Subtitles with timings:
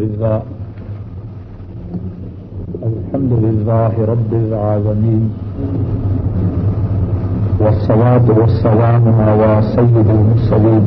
[0.00, 0.40] لله
[2.82, 5.24] الحمد لله رب العالمين
[7.60, 10.84] والصلاة والسلام على سيد المرسلين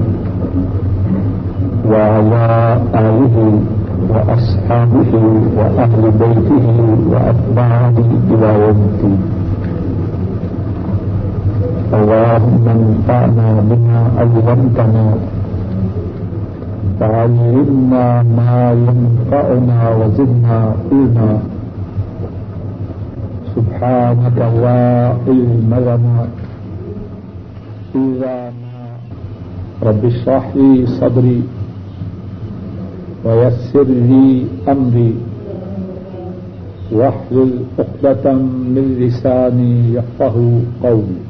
[1.92, 2.48] وعلى
[2.96, 3.36] آله
[4.12, 5.12] وأصحابه
[5.58, 6.68] وأهل بيته
[7.12, 7.98] وأتباعه
[8.32, 9.22] إلى يوم الدين
[11.96, 15.35] اللهم انفعنا بما علمتنا۔
[17.02, 20.60] وعلمنا ما ينفعنا وزدنا
[20.92, 21.34] علما.
[23.56, 26.28] سبحانك لا علم لنا
[27.96, 28.80] إلا ما.
[29.84, 31.42] رب اشرح لي صدري
[33.26, 35.14] ويسر لي أمري.
[36.92, 38.34] واحلل عقدة
[38.76, 40.38] من لساني يفقه
[40.84, 41.25] قولي.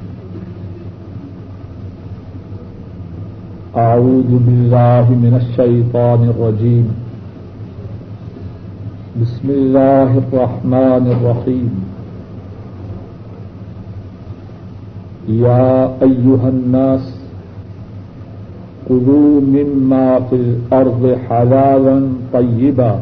[3.76, 6.88] أعوذ بالله من الشيطان الرجيم.
[9.22, 11.72] بسم الله الرحمن الرحيم.
[15.28, 17.06] يا أيها الناس،
[18.88, 21.98] كلوا مما في الأرض حلالا
[22.34, 22.94] طيبا،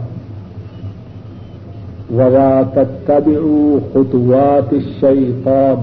[2.09, 5.77] ولا تتبعوا خطوات الشيطان.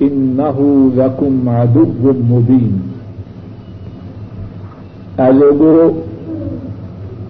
[0.00, 2.76] انه لكم عدو مبين
[5.18, 6.00] اے لوگو،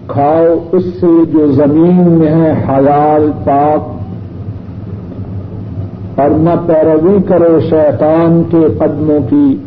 [0.07, 3.97] کھاؤ اس سے جو زمین میں ہے حلال، پاک،
[6.19, 9.57] اور نہ پیروی کرو شیطان کے قدموں کی۔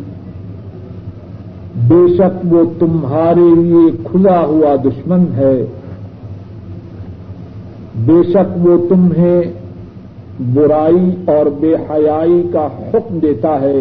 [1.88, 5.66] بے شک وہ تمہارے لیے کھلا ہوا دشمن ہے۔
[7.96, 9.42] بے شک وہ تمہیں
[10.54, 13.80] برائی اور بے حیائی کا حکم دیتا ہے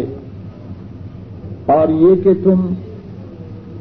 [1.66, 2.74] اور یہ کہ تم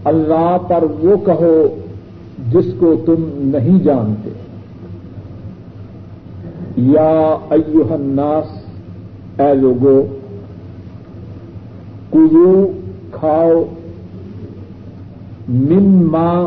[0.04, 1.76] اللہ پر وہ کہو
[2.52, 4.30] جس کو تم نہیں جانتے۔
[6.78, 8.48] یا ایوہ الناس،
[9.40, 10.02] اے لوگو،
[12.12, 12.72] کلو،
[13.12, 13.64] کھاؤ
[15.48, 16.46] من ماں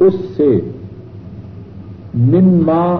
[0.00, 0.60] اس سے
[2.14, 2.96] من ماں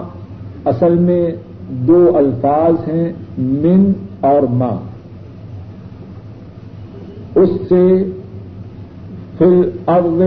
[0.65, 1.31] اصل میں
[1.71, 4.77] دو الفاظ ہیں، من اور ماں
[7.35, 8.03] اس سے
[9.37, 10.21] فل ارض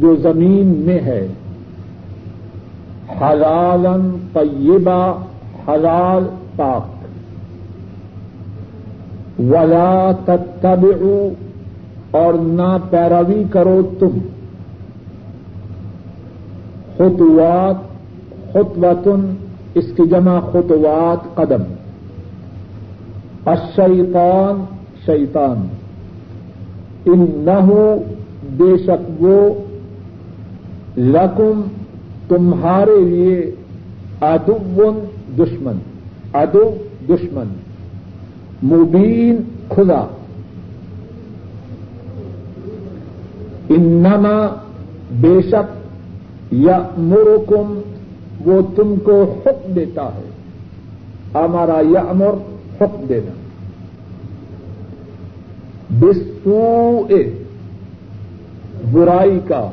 [0.00, 1.26] جو زمین میں ہے
[3.20, 5.24] حلالن طیبہ
[5.68, 6.96] حلال پاک۔
[9.38, 11.28] ولا تتبعوا
[12.10, 14.18] اور نہ پیروی کرو تم۔
[16.94, 17.74] خطوات،
[18.52, 19.34] خطوتن
[19.76, 21.62] اس کی جمع خطوات قدم۔
[23.44, 24.64] الشیطان،
[25.06, 25.68] شیطان۔
[27.06, 27.96] ان نہ
[28.56, 29.54] بے شک وہ
[30.96, 31.62] لکم
[32.28, 33.50] تمہارے لیے
[34.20, 35.04] ادو
[35.38, 35.78] دشمن
[36.32, 36.74] ادو
[37.08, 37.46] دشمن۔
[38.62, 39.36] مبین
[39.68, 40.06] خدا
[43.68, 44.46] انما
[45.10, 45.76] بے شک
[46.52, 47.80] یا مرکم
[48.44, 50.28] وہ تم کو حکم دیتا ہے۔
[51.34, 52.34] ہمارا یہ امر
[52.80, 53.32] حکم دینا۔
[55.90, 57.02] بسو
[58.92, 59.70] برائی کا۔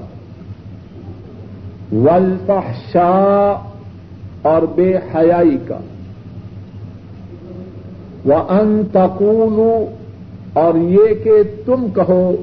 [1.93, 3.51] ولفحشا
[4.41, 5.77] اور بے حیائی کا۔
[8.25, 8.83] وہ ان
[10.53, 11.31] اور یہ کہ
[11.65, 12.35] تم کہو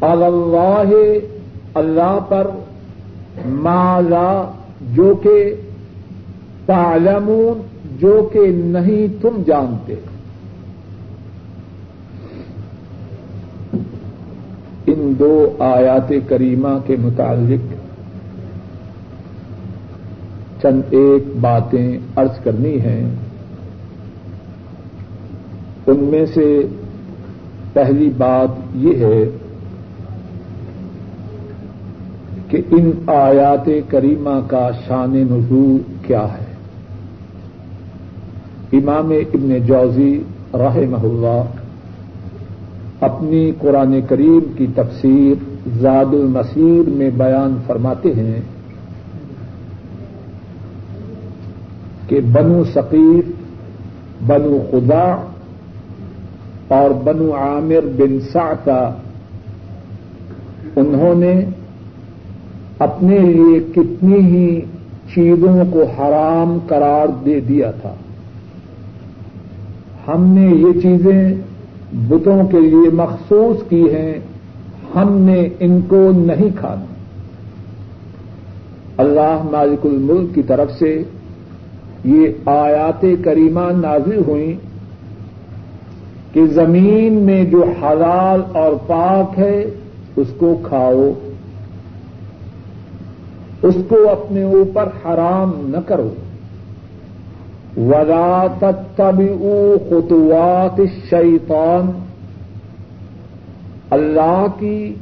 [0.00, 0.94] اللہ
[1.74, 2.50] اللہ پر
[3.46, 5.54] مالا جو کہ
[6.66, 7.62] تعلمون،
[8.00, 9.94] جو کہ نہیں تم جانتے۔
[14.86, 17.74] ان دو آیات کریمہ کے متعلق
[20.62, 23.10] چند ایک باتیں ارض کرنی ہیں۔
[25.86, 26.62] ان میں سے
[27.72, 29.24] پہلی بات یہ ہے
[32.48, 36.48] کہ ان آیات کریمہ کا شان نزول کیا ہے۔
[38.72, 40.22] امام ابن جوزی
[40.54, 41.42] رحمہ اللہ
[43.00, 45.34] اپنی قرآن کریم کی تفسیر
[45.80, 48.40] زاد المسیر میں بیان فرماتے ہیں
[52.06, 53.24] کہ بنو ثقیف
[54.26, 55.14] بنو خدا
[56.68, 58.90] اور بنو عامر بن سعتا
[60.76, 61.44] انہوں نے
[62.78, 64.60] اپنے لیے کتنی ہی
[65.14, 67.94] چیزوں کو حرام قرار دے دیا تھا۔
[70.08, 71.34] ہم نے یہ چیزیں
[71.92, 74.14] بتوں کے لیے مخصوص کی ہیں،
[74.94, 76.84] ہم نے ان کو نہیں کھانا۔
[78.96, 81.02] اللہ مالک الملک کی طرف سے
[82.04, 84.52] یہ آیات کریمہ نازل ہوئیں
[86.32, 89.64] کہ زمین میں جو حلال اور پاک ہے،
[90.16, 91.10] اس کو کھاؤ۔
[93.62, 96.14] اس کو اپنے اوپر حرام نہ کرو۔
[97.76, 101.90] ولا تتبعوا خطوات الشیطان
[103.90, 104.94] اللہ کی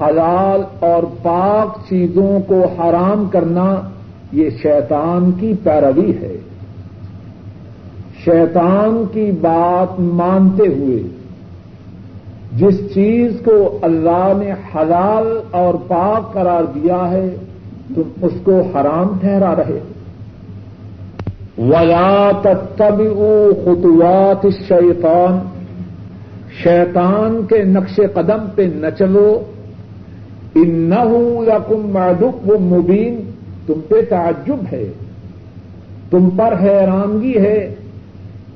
[0.00, 3.80] حلال اور پاک چیزوں کو حرام کرنا
[4.32, 6.36] یہ شیطان کی پیروی ہے۔
[8.24, 11.02] شیطان کی بات مانتے ہوئے
[12.52, 17.36] جس چیز کو اللہ نے حلال اور پاک قرار دیا ہے
[17.94, 19.78] تم اس کو حرام ٹھہرا رہے۔
[21.58, 25.38] ولا تتبعوا خطوات الشیطان
[26.62, 29.40] شیطان کے نقش قدم پہ نہ چلو۔
[30.54, 31.12] ان نہ
[31.46, 33.30] یا کم معدب و مبین
[33.66, 34.92] تم پہ تعجب ہے۔
[36.10, 37.74] تم پر حیرانگی ہے۔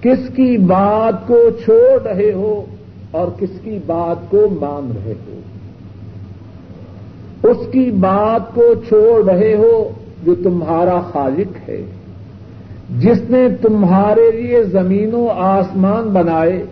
[0.01, 2.65] کس کی بات کو چھوڑ رہے ہو
[3.11, 5.41] اور کس کی بات کو مان رہے ہو؟
[7.43, 9.91] اس کی بات کو چھوڑ رہے ہو
[10.25, 11.83] جو تمہارا خالق ہے۔
[12.99, 16.65] جس نے تمہارے لیے زمین و آسمان بنائے،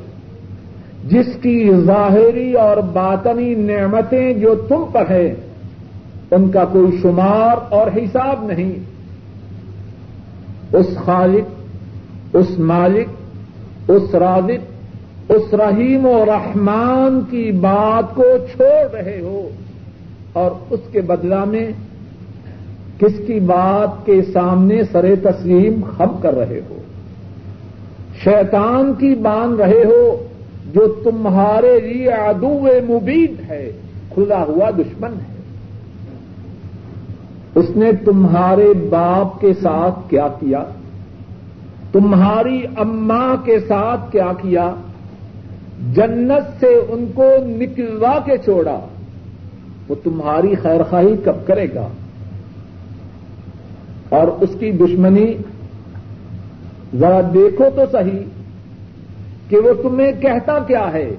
[1.05, 5.35] جس کی ظاہری اور باطنی نعمتیں جو تم پر ہیں،
[6.31, 8.73] ان کا کوئی شمار اور حساب نہیں۔
[10.73, 11.49] اس خالق،
[12.37, 13.09] اس مالک،
[13.91, 14.73] اس رازق،
[15.33, 18.23] اس رحیم و رحمان کی بات کو
[18.53, 19.49] چھوڑ رہے ہو۔
[20.33, 21.71] اور اس کے بدلہ میں
[22.99, 26.79] کس کی بات کے سامنے سر تسلیم خم کر رہے ہو؟
[28.25, 30.27] شیطان کی باندھ رہے ہو
[30.73, 33.73] جو تمہارے لیے ادو مبین ہے،
[34.15, 35.39] کھلا ہوا دشمن ہے۔
[37.55, 40.65] اس نے تمہارے باپ کے ساتھ کیا کیا؟
[41.93, 44.75] تمہاری اماں کے ساتھ کیا کیا؟
[45.95, 48.81] جنت سے ان کو نکلوا کے چھوڑا۔
[49.89, 51.89] وہ تمہاری خیر خواہی کب کرے گا؟
[54.09, 55.35] اور اس کی دشمنی
[56.95, 58.23] ذرا دیکھو تو صحیح
[59.49, 61.11] کہ وہ تمہیں کہتا کیا ہے؟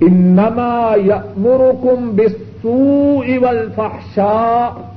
[0.00, 4.90] انما یامرکم بالسوء والفحشاء۔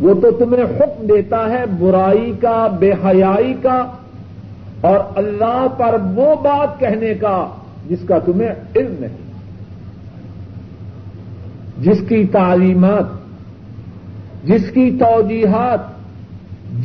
[0.00, 3.86] وہ تو تمہیں حکم دیتا ہے برائی کا، بے حیائی کا،
[4.80, 7.48] اور اللہ پر وہ بات کہنے کا
[7.88, 9.23] جس کا تمہیں علم نہیں۔
[11.78, 13.04] جس کی تعلیمات،
[14.44, 15.78] جس کی توجیحات،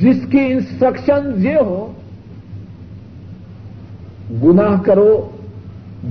[0.01, 1.93] جس کی انسٹرکشن یہ ہو،
[4.43, 5.29] گناہ کرو،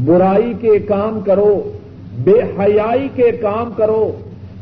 [0.05, 1.73] برائی کے کام کرو،
[2.25, 4.13] بے حیائی کے کام کرو،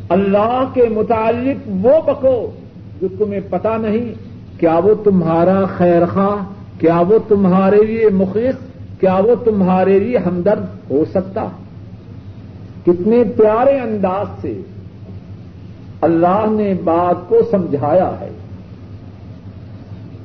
[0.09, 2.51] اللہ کے متعلق وہ بکو
[3.01, 4.13] جو تمہیں پتا نہیں
[4.61, 6.37] کیا وہ تمہارا خیر خواہ
[6.81, 8.55] کیا وہ تمہارے لیے مخلص،
[9.01, 11.49] کیا وہ تمہارے لیے ہمدرد ہو سکتا۔
[12.87, 14.61] کتنے پیارے انداز سے
[16.01, 18.29] اللہ نے بات کو سمجھایا ہے۔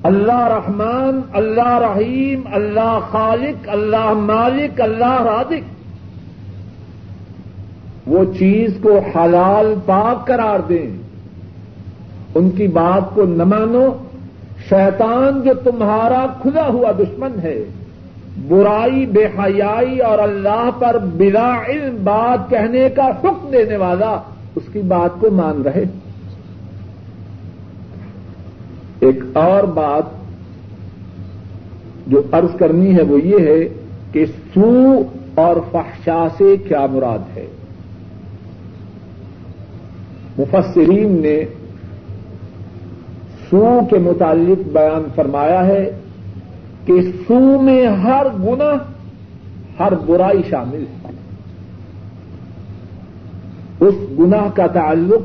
[0.04, 5.82] اللہ رحمان، اللہ رحیم، اللہ خالق، اللہ مالک، اللہ رازق۔
[8.08, 10.90] وہ چیز کو حلال پاک قرار دیں۔
[12.36, 13.88] ان کی بات کو نہ مانو۔
[14.70, 17.64] شیطان جو تمہارا کھلا ہوا دشمن ہے۔
[18.48, 24.22] برائی، بے حیائی اور اللہ پر بلا علم بات کہنے کا حکم دینے والا
[24.56, 25.84] اس کی بات کو مان رہے۔
[29.00, 30.04] ایک اور بات
[32.08, 33.70] جو عرض کرنی ہے وہ یہ ہے
[34.12, 35.04] کہ سو
[35.36, 37.48] اور فحشا سے کیا مراد ہے۔
[40.38, 41.46] مفسرین نے
[43.50, 46.01] سو کے متعلق بیان فرمایا ہے۔
[46.86, 46.94] کہ
[47.28, 48.72] سو میں ہر گنا
[49.80, 51.12] ہر برائی شامل ہے۔
[53.80, 55.22] اس گناہ کا تعلق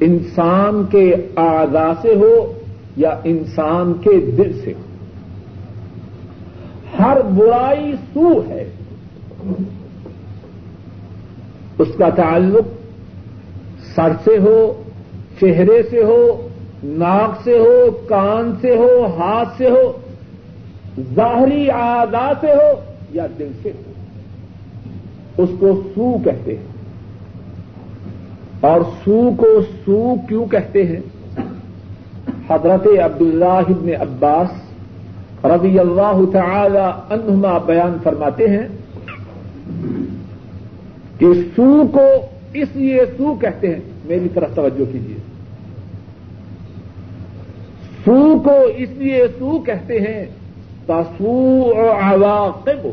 [0.00, 2.52] انسان کے آزا سے ہو
[2.96, 4.82] یا انسان کے دل سے ہو۔
[6.98, 8.70] ہر برائی سو ہے۔
[11.78, 12.68] اس کا تعلق
[13.94, 14.82] سر سے ہو،
[15.40, 16.48] چہرے سے ہو،
[16.84, 19.92] ناک سے ہو، کان سے ہو، ہاتھ سے ہو
[21.14, 23.92] ظاہری آزا سے ہو یا دل سے ہو؟
[25.42, 26.78] اس کو سو کہتے ہیں۔
[28.60, 29.46] اور سو کو
[29.86, 31.00] سو کیوں کہتے ہیں؟
[32.50, 34.48] حضرت عبداللہ ابن عباس
[35.44, 38.68] رضی اللہ تعالی عنہما بیان فرماتے ہیں
[41.18, 41.26] کہ
[41.56, 45.16] سو کو اس لیے سو کہتے ہیں۔ میری طرف توجہ کیجیے۔
[48.04, 50.26] سو کو اس لیے سو کہتے ہیں
[50.88, 52.88] تاسو عواقب.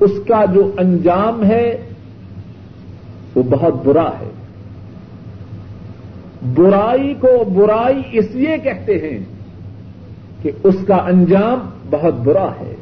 [0.00, 1.86] اس کا جو انجام ہے،
[3.34, 4.30] وہ بہت برا ہے.
[6.54, 9.18] برائی کو برائی اس لیے کہتے ہیں
[10.42, 12.74] کہ اس کا انجام بہت برا ہے۔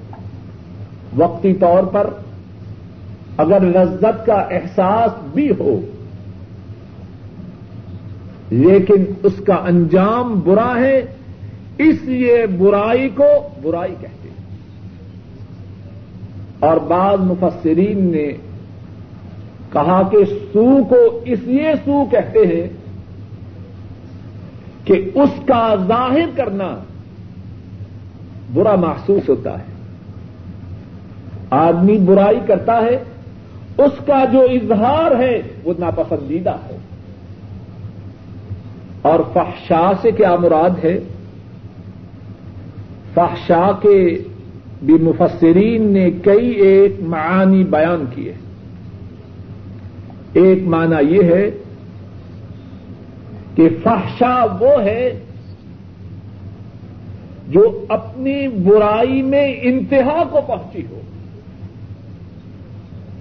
[1.17, 2.11] وقتی طور پر
[3.37, 5.81] اگر لذت کا احساس بھی ہو،
[8.51, 11.03] لیکن اس کا انجام برا ہے
[11.79, 13.25] اس لیے برائی کو
[13.63, 14.35] برائی کہتے ہیں۔
[16.61, 18.33] اور بعض مفسرین نے
[19.73, 22.69] کہا کہ سو کو اس لیے سو کہتے ہیں
[24.85, 26.77] کہ اس کا ظاہر کرنا
[28.55, 29.75] برا محسوس ہوتا ہے۔
[31.51, 33.03] آدمی برائی کرتا ہے،
[33.79, 36.79] اس کا جو اظہار ہے وہ ناپسندیدہ ہے۔
[39.03, 41.01] اور فحشا سے کیا مراد ہے؟
[43.15, 44.19] فحشا کے
[44.83, 48.33] بھی مفسرین نے کئی ایک معانی بیان کیے
[50.33, 51.51] ایک معنی یہ ہے
[53.55, 55.21] کہ فحشا وہ ہے
[57.49, 61.01] جو اپنی برائی میں انتہا کو پہنچی ہو۔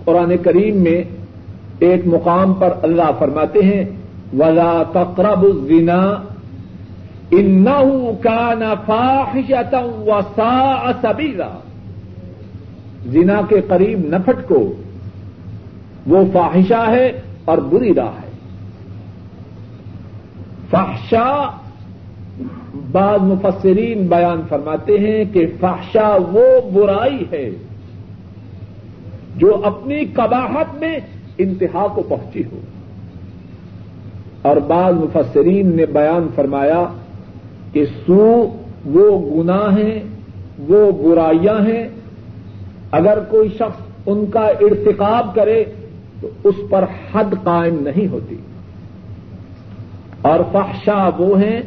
[0.05, 1.03] قرآن کریم میں
[1.79, 3.85] ایک مقام پر اللہ فرماتے ہیں،
[4.39, 6.23] ولا تقرب الزنا
[7.37, 11.49] انه كان فاحشة وساء سبيلا۔
[13.05, 14.73] زنا کے قریب نہ پھٹکو۔
[16.07, 18.29] وہ فاحشہ ہے اور بری راہ ہے۔
[20.69, 21.49] فحشا
[22.91, 27.49] بعض مفسرین بیان فرماتے ہیں کہ فحشا وہ برائی ہے
[29.35, 30.99] جو اپنی قباحت میں
[31.37, 32.59] انتہا کو پہنچی ہو۔
[34.41, 36.87] اور بعض مفسرین نے بیان فرمایا
[37.73, 39.99] کہ سو وہ گناہ ہیں،
[40.67, 41.89] وہ برائیاں ہیں۔
[42.91, 45.63] اگر کوئی شخص ان کا ارتقاب کرے
[46.21, 48.35] تو اس پر حد قائم نہیں ہوتی۔
[50.21, 51.61] اور فحشا وہ ہیں،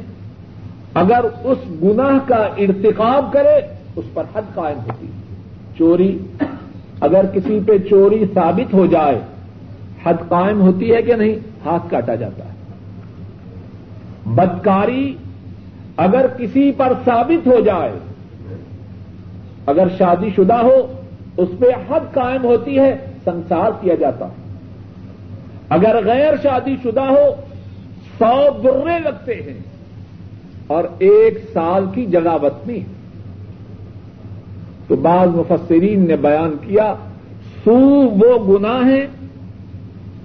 [0.95, 5.07] اگر اس گناہ کا ارتقاب کرے اس پر حد قائم ہوتی۔
[5.79, 6.19] چوری،
[7.01, 9.19] اگر کسی پہ چوری ثابت ہو جائے،
[10.07, 11.35] حد قائم ہوتی ہے کہ نہیں؟
[11.65, 12.51] ہاتھ کاٹا جاتا ہے۔
[14.27, 15.17] بدکاری
[15.97, 17.93] اگر کسی پر ثابت ہو جائے،
[19.67, 20.93] اگر شادی شدہ ہو،
[21.37, 24.47] اس پہ حد قائم ہوتی ہے، سنسار کیا جاتا۔ ہے
[25.69, 27.35] اگر غیر شادی شدہ ہو،
[28.19, 29.61] سو برے لگتے ہیں
[30.67, 32.81] اور ایک سال کی جگہ وطنی
[34.89, 36.95] تو بعض مفسرین نے بیان کیا،
[37.65, 37.77] سو
[38.11, 39.07] وہ گنا ہے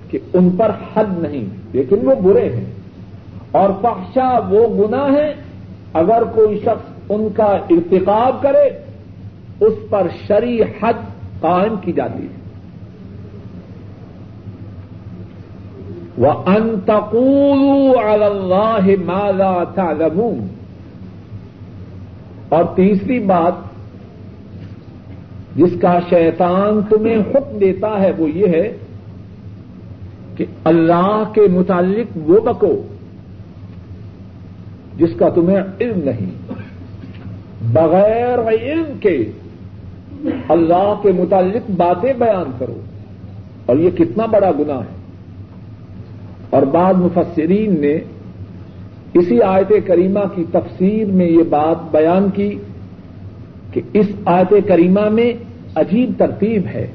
[0.09, 2.65] کہ ان پر حد نہیں، لیکن وہ برے ہیں۔
[3.51, 5.33] اور فحشا وہ گنا ہے
[5.93, 8.69] اگر کوئی شخص ان کا ارتقاب کرے،
[9.59, 10.93] اس پر شری حد
[11.41, 12.41] قائم کی جاتی ہے۔
[16.17, 20.47] وہ انتقول اللہ مالا تعلمون۔
[22.49, 23.53] اور تیسری بات،
[25.55, 28.77] جس کا شیطان تمہیں حکم دیتا ہے، وہ یہ ہے
[30.35, 32.81] کہ اللہ کے متعلق وہ بکو۔
[34.97, 36.53] جس کا تمہیں علم نہیں۔
[37.73, 39.31] بغیر علم کے
[40.49, 42.79] اللہ کے متعلق باتیں بیان کرو۔
[43.65, 44.95] اور یہ کتنا بڑا گنا ہے۔
[46.49, 47.99] اور بعض مفسرین نے
[49.13, 52.57] اسی آیت کریمہ کی تفسیر میں یہ بات بیان کی
[53.71, 55.33] کہ اس آیت کریمہ میں
[55.75, 56.87] عجیب ترتیب ہے۔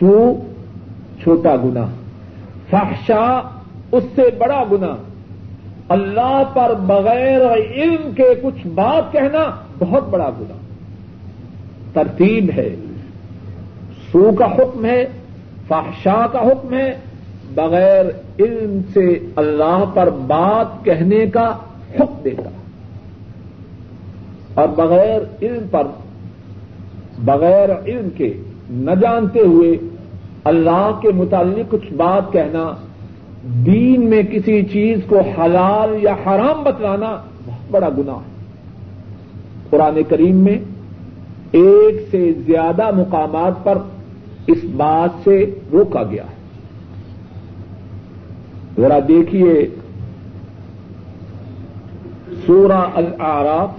[0.00, 0.32] سو
[1.22, 1.86] چھوٹا گنا
[2.70, 3.40] فحشا
[3.92, 4.96] اس سے بڑا گنا
[5.88, 10.56] اللہ پر بغیر علم کے کچھ بات کہنا بہت بڑا گنا
[11.92, 12.74] ترتیب ہے۔
[14.12, 15.06] سو کا حکم ہے
[15.68, 16.94] فحشا کا حکم ہے۔
[17.54, 18.04] بغیر
[18.38, 21.56] علم سے اللہ پر بات کہنے کا
[21.94, 22.50] حکم دیتا۔
[24.54, 25.82] اور بغیر علم پر،
[27.18, 28.32] بغیر علم کے
[28.70, 29.70] نہ جانتے ہوئے
[30.44, 32.74] اللہ کے متعلق کچھ بات کہنا
[33.48, 38.36] دین میں کسی چیز کو حلال یا حرام بتلانا بہت بڑا گناہ ہے۔
[39.70, 40.58] قرآن کریم میں
[41.52, 43.78] ایک سے زیادہ مقامات پر
[44.46, 46.36] اس بات سے روکا گیا ہے۔
[48.82, 49.68] ذرا دیکھیے
[52.46, 53.70] سورہ الاعراف۔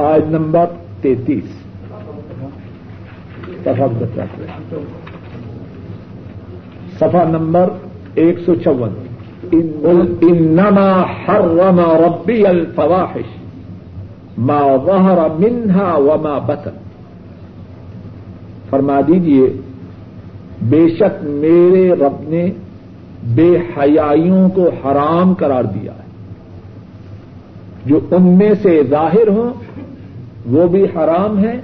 [0.00, 0.64] آج نمبر
[1.00, 1.61] تینتیس۔
[6.98, 7.70] سفا نمبر
[8.14, 8.94] ایک سو چون۔
[10.22, 13.36] انما حرم ربی الفواحش،
[14.38, 16.70] ما ظہر منہا وما بطن۔
[18.70, 19.56] فرما دیجیے،
[20.62, 22.50] بے شک میرے رب نے
[23.24, 26.02] بے حیائیوں کو حرام قرار دیا ہے۔
[27.86, 29.50] جو ان میں سے ظاہر ہوں،
[30.46, 31.60] وہ بھی حرام ہے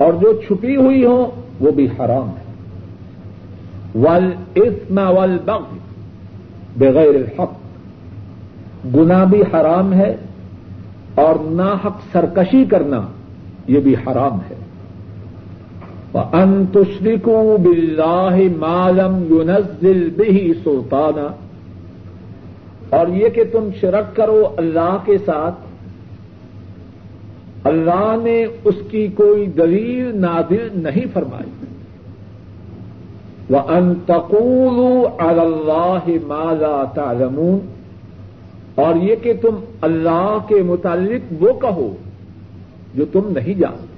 [0.00, 1.26] اور جو چھپی ہوئی ہوں
[1.60, 2.44] وہ بھی حرام ہے۔
[3.94, 5.38] ول اسم ول
[6.78, 7.52] بغیر الحق
[8.96, 10.16] گنا بھی حرام ہے
[11.14, 13.00] اور ناحق سرکشی کرنا
[13.66, 14.54] یہ بھی حرام ہے۔
[16.14, 20.52] ان تشرکوا باللہ ما لم ينزل به
[22.90, 25.54] اور یہ کہ تم شرک کرو اللہ کے ساتھ
[27.64, 31.50] اللہ نے اس کی کوئی دلیل نادر نہیں فرمائی۔
[33.48, 37.58] وہ ان تقول اللہ مالا تعلمون۔
[38.74, 41.96] اور یہ کہ تم اللہ کے متعلق وہ کہو
[42.94, 43.90] جو تم نہیں جانتے۔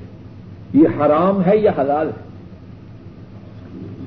[0.78, 2.32] یہ حرام ہے یا حلال ہے؟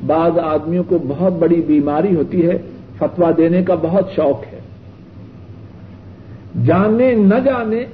[0.06, 2.58] بعض آدمیوں کو بہت بڑی بیماری ہوتی ہے
[2.98, 4.60] فتوا دینے کا بہت شوق ہے۔
[6.66, 7.86] جانے نہ جانے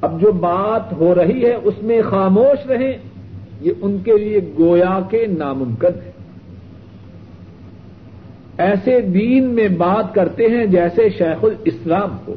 [0.00, 2.92] اب جو بات ہو رہی ہے اس میں خاموش رہیں،
[3.60, 6.10] یہ ان کے لیے گویا کے ناممکن ہے۔
[8.58, 12.34] ایسے دین میں بات کرتے ہیں جیسے شیخ الاسلام کو۔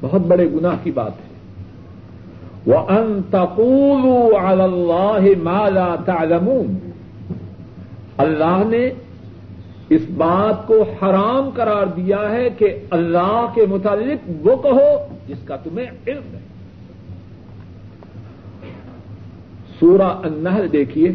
[0.00, 1.32] بہت بڑے گناہ کی بات ہے۔
[2.66, 6.90] وہ انتقول اللہ مالا تعلمون۔
[8.16, 8.90] اللہ نے
[9.94, 15.56] اس بات کو حرام قرار دیا ہے کہ اللہ کے متعلق وہ کہو جس کا
[15.56, 16.40] تمہیں علم ہے۔
[19.80, 21.12] سورہ النحل دیکھیے۔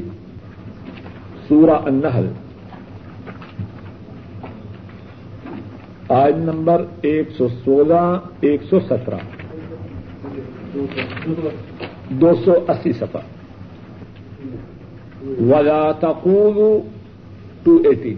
[1.48, 2.32] سورہ النحل۔
[6.10, 9.18] آج نمبر ایک سو سولہ، ایک سو سترہ۔
[12.10, 13.20] دو سو اسی سفر
[15.42, 16.80] ولا تقول
[17.64, 18.18] ٹو ایٹین۔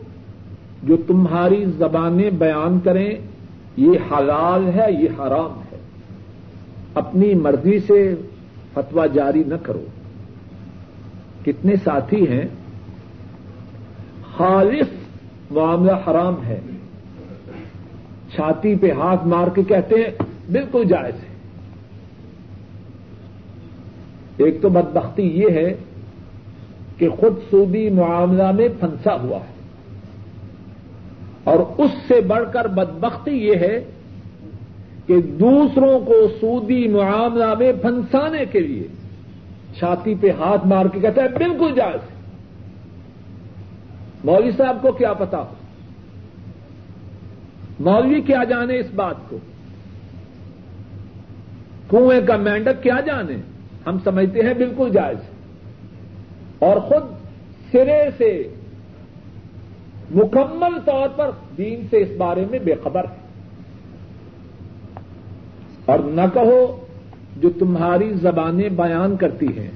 [0.83, 3.15] جو تمہاری زبانیں بیان کریں،
[3.77, 5.77] یہ حلال ہے، یہ حرام ہے۔
[6.93, 8.15] اپنی مرضی سے
[8.73, 9.85] فتوا جاری نہ کرو۔
[11.45, 12.45] کتنے ساتھی ہیں،
[14.37, 14.87] خالص
[15.51, 16.59] معاملہ حرام ہے۔
[18.35, 21.31] چھاتی پہ ہاتھ مار کے کہتے ہیں، بالکل جائز ہے۔
[24.37, 25.75] ایک تو بدبختی یہ ہے
[26.97, 29.50] کہ خود سودی معاملہ میں پھنسا ہوا ہے۔
[31.43, 33.83] اور اس سے بڑھ کر بدبختی یہ ہے
[35.07, 38.87] کہ دوسروں کو سودی معاملہ میں پھنسانے کے لیے
[39.77, 41.99] چھاتی پہ ہاتھ مار کے کہتا ہے، بالکل جائز۔
[44.25, 45.53] مولوی صاحب کو کیا پتا ہو؟
[47.79, 49.37] مولوی کیا جانے اس بات کو؟
[51.89, 53.35] کنویں کا مینڈک کیا جانے؟
[53.85, 55.17] ہم سمجھتے ہیں بالکل جائز۔
[56.59, 57.03] اور خود
[57.71, 58.47] سرے سے
[60.15, 63.21] مکمل طور پر دین سے اس بارے میں بے خبر ہے۔
[65.85, 66.85] اور نہ کہو
[67.37, 69.71] جو تمہاری زبانیں بیان کرتی ہیں۔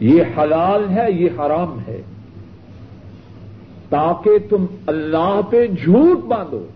[0.00, 2.02] یہ حلال ہے، یہ حرام ہے۔
[3.88, 6.66] تاکہ تم اللہ پہ جھوٹ باندھو۔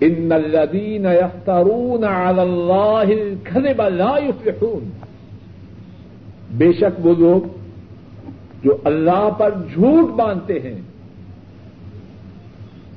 [0.00, 4.90] ان الذين يفترون على الله الكذب لا يفلحون
[6.50, 7.55] بے شک وہ لوگ
[8.64, 10.80] جو اللہ پر جھوٹ باندھتے ہیں،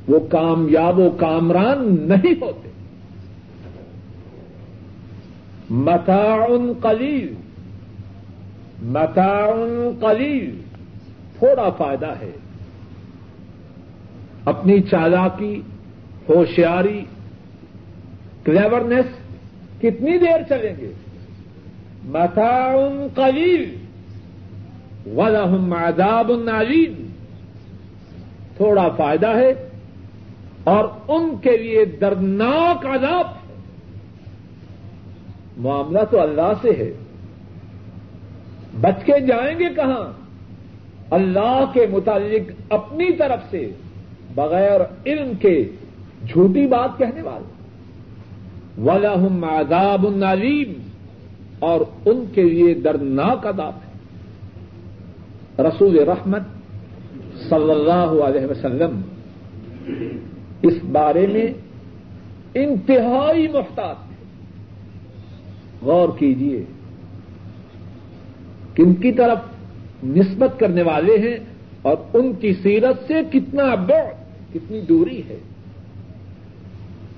[0.08, 2.70] وہ کامیاب و کامران نہیں ہوتے۔
[5.70, 6.48] متاع
[6.82, 7.34] قلیل
[8.82, 9.52] متاع
[10.00, 10.62] قلیل،
[11.38, 12.32] تھوڑا فائدہ ہے۔
[14.46, 15.62] اپنی چالاکی،
[16.30, 17.06] ہوشیاری،
[18.44, 19.06] کلیورنیس
[19.78, 20.94] کتنی دیر چلیں گے؟
[22.06, 22.76] متاع
[23.16, 23.79] قلیل۔
[25.06, 26.96] وَلَهُمْ عَذَابٌ عَلِيمٌ۔
[28.58, 29.70] تھوڑا فائدہ ہے
[30.64, 33.56] اور ان کے لیے دردناک عذاب ہے۔
[35.58, 36.94] معاملہ تو اللہ سے ہے۔
[38.82, 40.12] بچ کے جائیں گے کہاں؟
[41.10, 43.72] اللہ کے متعلق اپنی طرف سے،
[44.36, 45.70] بغیر علم کے
[46.28, 47.60] جھوٹی بات کہنے والے۔
[48.82, 50.74] ولہم عذاب النالیم
[51.60, 53.89] اور ان کے لیے دردناک عذاب ہے۔
[55.60, 56.42] رسول رحمت
[57.50, 59.02] صلی اللہ علیہ وسلم
[60.62, 61.48] اس بارے میں
[62.54, 64.16] انتہائی محتاط ہے
[65.82, 66.64] غور کیجیے
[68.76, 69.38] کن کی طرف
[70.04, 71.38] نسبت کرنے والے ہیں
[71.82, 75.38] اور ان کی سیرت سے کتنا بعد کتنی دوری ہے۔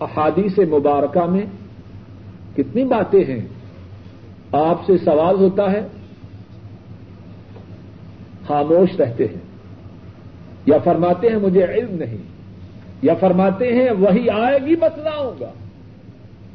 [0.02, 1.46] احادیث مبارکہ میں
[2.56, 3.48] کتنی باتیں ہیں۔
[4.52, 5.88] آپ سے سوال ہوتا ہے
[8.52, 9.52] خاموش رہتے ہیں۔
[10.66, 12.18] یا فرماتے ہیں مجھے علم نہیں،
[13.02, 15.52] یا فرماتے ہیں وہی آئے گی بتلاؤں گا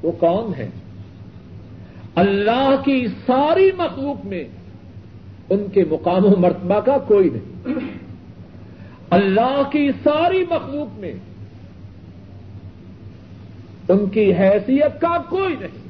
[0.02, 0.70] وہ کون ہے
[2.14, 4.44] اللہ کی ساری مخلوق میں
[5.50, 7.74] ان کے مقام و مرتبہ کا کوئی نہیں۔
[9.10, 11.12] اللہ کی ساری مخلوق میں
[13.88, 15.86] ان کی حیثیت کا کوئی نہیں۔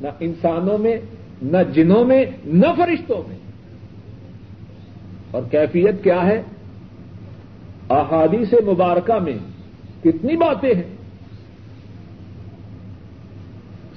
[0.00, 0.96] نہ انسانوں میں،
[1.42, 3.47] نہ جنوں میں، نہ فرشتوں میں۔
[5.30, 6.42] اور کیفیت کیا ہے؟
[7.90, 9.38] احادیث مبارکہ میں
[10.04, 10.96] کتنی باتیں ہیں؟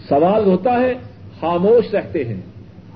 [0.09, 0.93] سوال ہوتا ہے،
[1.39, 2.41] خاموش رہتے ہیں،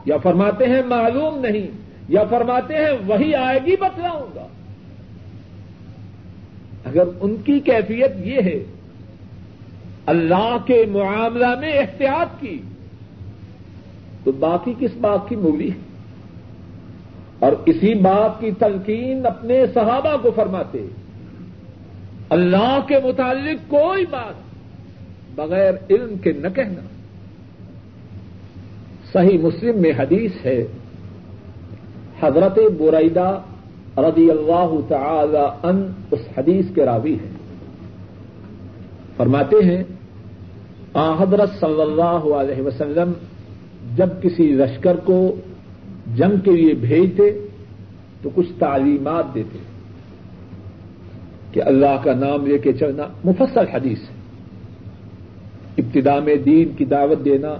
[0.05, 1.67] یا فرماتے ہیں، معلوم نہیں،
[2.09, 4.47] یا فرماتے ہیں، وہی آئے گی، بتلاؤں گا۔
[6.85, 8.63] اگر ان کی کیفیت یہ ہے،
[10.05, 12.61] اللہ کے معاملہ میں احتیاط کی،
[14.23, 15.94] تو باقی کس بات کی مولی ہے؟
[17.39, 20.85] اور اسی بات کی تلقین اپنے صحابہ کو فرماتے
[22.29, 24.33] اللہ کے متعلق کوئی بات
[25.35, 26.81] بغیر علم کے نہ کہنا۔
[29.13, 30.67] صحیح مسلم میں حدیث ہے،
[32.21, 33.41] حضرت برعیدہ
[33.97, 37.31] رضی اللہ تعالی ان اس حدیث کے راوی ہیں۔
[39.17, 39.83] فرماتے ہیں،
[40.93, 43.11] آ حضرت صلی اللہ علیہ وسلم
[43.95, 45.35] جب کسی لشکر کو
[46.13, 47.47] جنگ کے لیے بھیجتے
[48.21, 49.57] تو کچھ تعلیمات دیتے
[51.51, 54.15] کہ اللہ کا نام لے کے چلنا مفصل حدیث ہے۔
[55.77, 57.55] ابتدا میں دین کی دعوت دینا،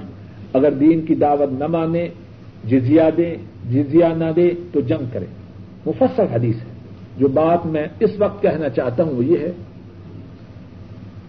[0.54, 2.08] اگر دین کی دعوت نہ مانے
[2.64, 3.36] جزیا دیں
[3.72, 5.28] جزیا نہ دے تو جنگ کریں۔
[5.86, 6.76] مفصل حدیث ہے۔
[7.18, 9.52] جو بات میں اس وقت کہنا چاہتا ہوں وہ یہ ہے،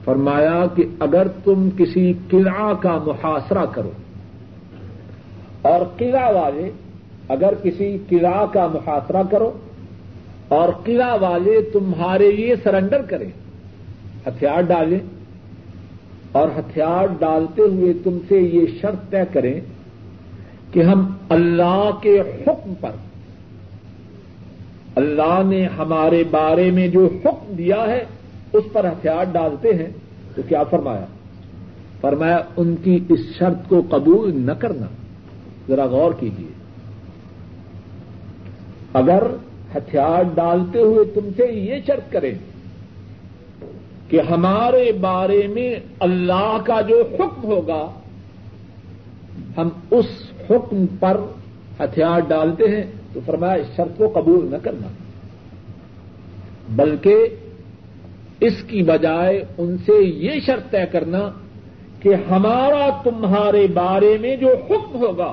[0.04, 3.90] فرمایا کہ اگر تم کسی قلعہ کا محاصرہ کرو
[5.62, 6.70] اور قلعہ والے
[7.28, 9.52] اگر کسی قلعہ کا محاصرہ کرو
[10.48, 13.30] اور قلعہ والے تمہارے لیے سرنڈر کریں،
[14.26, 14.98] ہتھیار ڈالیں
[16.32, 19.60] اور ہتھیار ڈالتے ہوئے تم سے یہ شرط طے کریں
[20.72, 22.90] کہ ہم اللہ کے حکم پر،
[24.94, 28.04] اللہ نے ہمارے بارے میں جو حکم دیا ہے،
[28.52, 29.90] اس پر ہتھیار ڈالتے ہیں۔
[30.34, 31.04] تو کیا فرمایا؟
[32.00, 34.86] فرمایا، ان کی اس شرط کو قبول نہ کرنا۔
[35.68, 36.55] ذرا غور کیجیے
[38.98, 39.22] اگر
[39.74, 42.34] ہتھیار ڈالتے ہوئے تم سے یہ شرط کریں
[44.08, 47.84] کہ ہمارے بارے میں اللہ کا جو حکم ہوگا،
[49.56, 50.10] ہم اس
[50.50, 51.16] حکم پر
[51.80, 54.88] ہتھیار ڈالتے ہیں تو فرمایا اس شرط کو قبول نہ کرنا۔
[56.76, 57.16] بلکہ
[58.40, 61.28] اس کی بجائے ان سے یہ شرط طے کرنا
[62.00, 65.32] کہ ہمارا تمہارے بارے میں جو حکم ہوگا،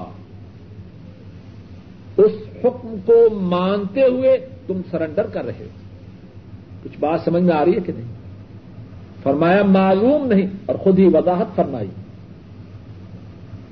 [2.17, 2.31] اس
[2.63, 5.67] حکم کو مانتے ہوئے تم سرنڈر کر رہے ہو۔
[6.83, 8.07] کچھ بات سمجھ میں آ رہی ہے کہ نہیں؟
[9.23, 11.87] فرمایا، معلوم نہیں۔ اور خود ہی وضاحت فرمائی۔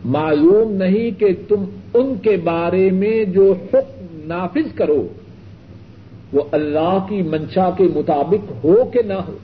[0.05, 5.07] معلوم نہیں کہ تم ان کے بارے میں جو حکم نافذ کرو،
[6.33, 9.37] وہ اللہ کی منشا کے مطابق ہو کہ نہ ہو۔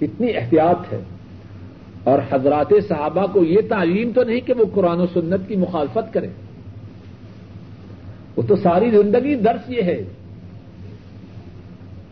[0.00, 1.00] کتنی احتیاط ہے۔
[2.04, 6.14] اور حضرات صحابہ کو یہ تعلیم تو نہیں کہ وہ قرآن و سنت کی مخالفت
[6.14, 6.47] کریں۔
[8.38, 10.04] وہ تو ساری زندگی درس یہ ہے۔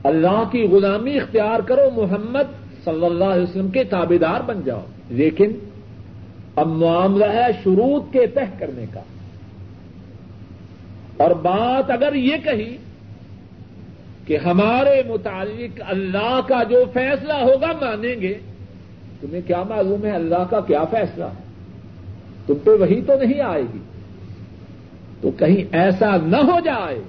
[0.05, 4.81] اللہ کی غلامی اختیار کرو، محمد صلی اللہ علیہ وسلم کے تابے دار بن جاؤ۔
[5.09, 5.53] لیکن
[6.57, 9.01] اب معاملہ ہے شروط کے تہ کرنے کا۔
[11.17, 12.77] اور بات اگر یہ کہی
[14.27, 18.35] کہ ہمارے متعلق اللہ کا جو فیصلہ ہوگا مانیں گے،
[19.21, 21.45] تمہیں کیا معلوم ہے اللہ کا کیا فیصلہ؟ ہے
[22.47, 23.79] تم پہ وہی تو نہیں آئے گی۔
[25.27, 27.03] تو کہیں ایسا نہ ہو جائے۔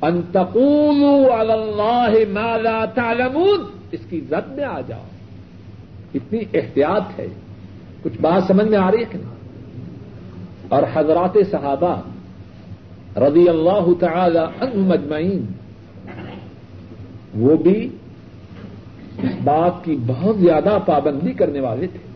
[0.00, 5.04] اللہ مالا تعلمون۔ اس کی زد میں آ جاؤ۔
[6.14, 7.26] اتنی احتیاط ہے۔
[8.02, 9.30] کچھ بات سمجھ میں آ رہی ہے کہ نہیں؟
[10.68, 12.00] اور حضرات صحابہ
[13.16, 15.46] رضی اللہ تعالی عنہ مجمعین
[17.34, 17.88] وہ بھی
[19.22, 22.07] اس بات کی بہت زیادہ پابندی کرنے والے تھے۔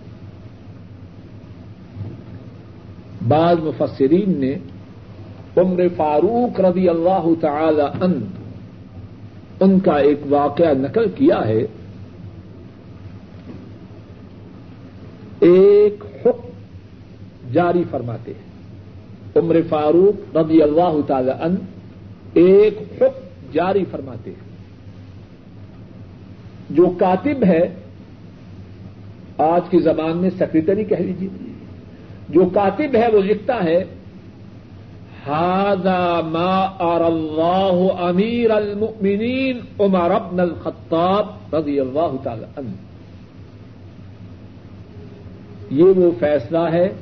[3.29, 4.55] بعض مفسرین نے
[5.57, 8.25] عمر فاروق رضی اللہ تعالی عنہ
[9.61, 11.63] ان کا ایک واقعہ نقل کیا ہے۔
[15.41, 16.49] ایک حکم
[17.53, 18.53] جاری فرماتے ہیں۔
[19.37, 21.55] عمر فاروق رضی اللہ تعالی عنہ
[22.35, 24.53] ایک حکم جاری فرماتے ہیں۔
[26.71, 27.75] جو کاتب ہے،
[29.39, 31.52] آج کی زبان میں سیکریٹری کہہ لیجیے
[32.33, 33.85] جو کاتب ہے وہ لکھتا ہے
[35.27, 42.71] ہاضا ما اور اللہ امیر المؤمنین عمر ابن الخطاب رضی اللہ تعالی عنہ.
[45.71, 46.93] یہ وہ فیصلہ ہے۔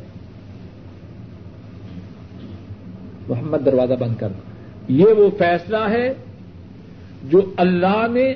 [3.28, 4.38] محمد دروازہ بند کرنا
[4.88, 6.14] یہ وہ فیصلہ ہے
[7.24, 8.34] جو اللہ نے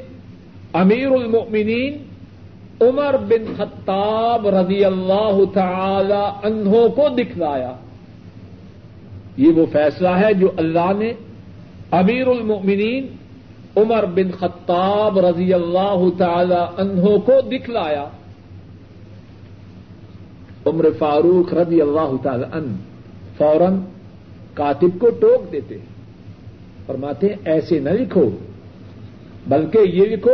[0.73, 2.14] امیر المؤمنین
[2.81, 7.73] عمر بن خطاب رضی اللہ تعالی انہوں کو دکھلایا۔
[9.37, 11.13] یہ وہ فیصلہ ہے جو اللہ نے
[11.91, 13.07] امیر المؤمنین
[13.77, 18.09] عمر بن خطاب رضی اللہ تعالی انہوں کو دکھلایا۔
[20.67, 22.77] عمر فاروق رضی اللہ تعالی ان
[23.39, 23.79] فوراً
[24.55, 25.79] کاتب کو ٹوک دیتے
[26.87, 28.31] فرماتے ہیں، ایسے نہ لکھو،
[29.47, 30.33] بلکہ یہ لکھو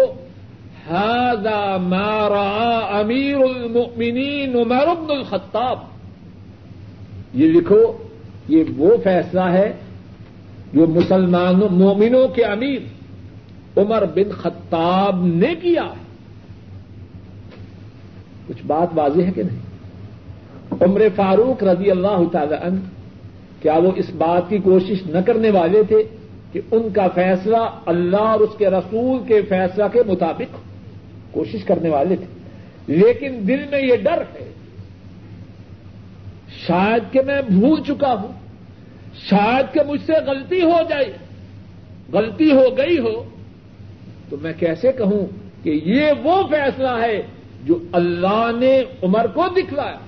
[0.91, 5.79] ہاضا مارا امیر المؤمنین عمر بن الخطاب.
[7.35, 7.93] یہ لکھو،
[8.49, 9.73] یہ وہ فیصلہ ہے
[10.73, 12.79] جو مسلمانوں مومنوں کے امیر
[13.77, 16.11] عمر بن خطاب نے کیا ہے۔
[18.49, 19.59] کچھ بات واضح ہے کہ نہیں؟
[20.81, 22.79] عمر فاروق رضی اللہ تعالی عنہ،
[23.63, 26.03] کیا وہ اس بات کی کوشش نہ کرنے والے تھے
[26.53, 30.70] کہ ان کا فیصلہ اللہ اور اس کے رسول کے فیصلہ کے مطابق ہو؟
[31.31, 32.27] کوشش کرنے والے تھے۔
[32.87, 34.53] لیکن دل میں یہ ڈر ہے۔
[36.67, 38.33] شاید کہ میں بھول چکا ہوں۔
[39.29, 41.13] شاید کہ مجھ سے غلطی ہو جائے۔
[42.13, 43.25] غلطی ہو گئی ہو۔
[44.29, 45.27] تو میں کیسے کہوں
[45.63, 47.23] کہ یہ وہ فیصلہ ہے
[47.65, 49.99] جو اللہ نے عمر کو دکھلایا۔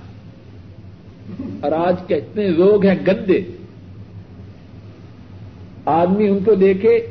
[1.61, 3.41] اور آج کے اتنے لوگ ہیں گندے۔
[5.85, 7.07] آدمی ان کو دیکھے۔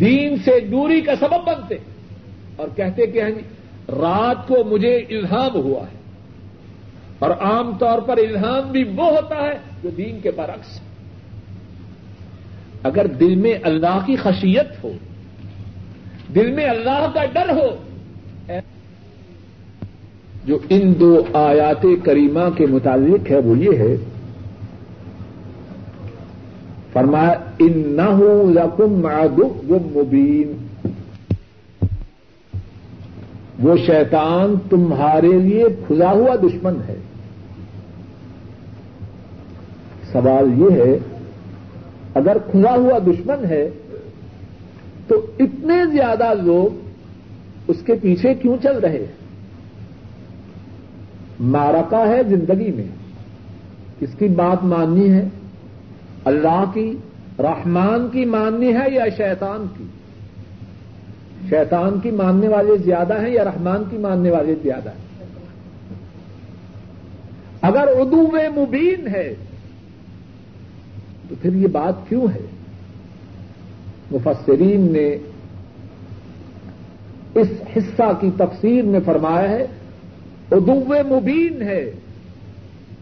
[0.00, 1.74] دین سے دوری کا سبب بنتے۔
[2.58, 3.42] اور کہتے کہ ہیں جی,
[4.00, 5.96] رات کو مجھے الہام ہوا ہے
[7.18, 10.80] اور عام طور پر الہام بھی وہ ہوتا ہے جو دین کے برعکس
[12.82, 14.92] اگر دل میں اللہ کی خشیت ہو،
[16.34, 17.68] دل میں اللہ کا ڈر ہو،
[20.44, 23.96] جو ان دو آیات کریمہ کے متعلق ہے وہ یہ ہے،
[26.92, 30.67] فرمایا ان نہ ہوں لکم معدب مبین۔
[33.58, 36.96] وہ شیطان تمہارے لیے کھلا ہوا دشمن ہے۔
[40.12, 40.98] سوال یہ ہے،
[42.14, 43.70] اگر کھلا ہوا دشمن ہے،
[45.08, 46.88] تو اتنے زیادہ لوگ
[47.68, 49.12] اس کے پیچھے کیوں چل رہے ہیں؟
[51.40, 52.88] مارکا ہے زندگی میں۔
[54.00, 55.28] کس کی بات ماننی ہے؟
[56.24, 56.94] اللہ کی،
[57.38, 59.84] رحمان کی ماننی ہے یا شیطان کی؟
[61.50, 65.08] شیطان کی ماننے والے زیادہ ہیں یا رحمان کی ماننے والے زیادہ ہیں؟
[67.62, 69.34] اگر اردو میں مبین ہے،
[71.28, 72.46] تو پھر یہ بات کیوں ہے؟
[74.10, 75.16] مفسرین نے
[77.34, 79.66] اس حصہ کی تفسیر میں فرمایا ہے
[80.50, 81.90] ادو مبین ہے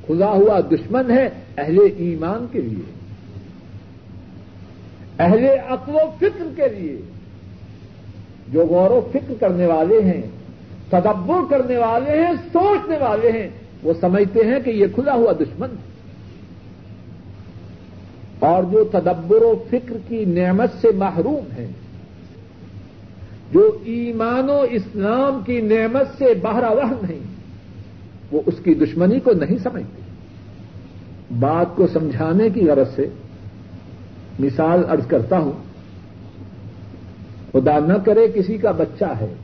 [0.07, 2.92] کھلا ہوا دشمن ہے اہل ایمان کے لیے،
[5.18, 7.01] اہل عقل و فکر کے لیے۔
[8.52, 10.22] جو غور و فکر کرنے والے ہیں،
[10.90, 13.48] تدبر کرنے والے ہیں، سوچنے والے ہیں،
[13.82, 15.96] وہ سمجھتے ہیں کہ یہ کھلا ہوا دشمن ہے۔
[18.38, 21.66] اور جو تدبر و فکر کی نعمت سے محروم ہے
[23.52, 27.18] جو ایمان و اسلام کی نعمت سے بہرا نہیں،
[28.32, 30.02] وہ اس کی دشمنی کو نہیں سمجھتے۔
[31.38, 33.09] بات کو سمجھانے کی غرض سے
[34.38, 35.65] مثال ارض کرتا ہوں
[37.56, 39.34] خدا نہ کرے کسی کا بچہ ہے۔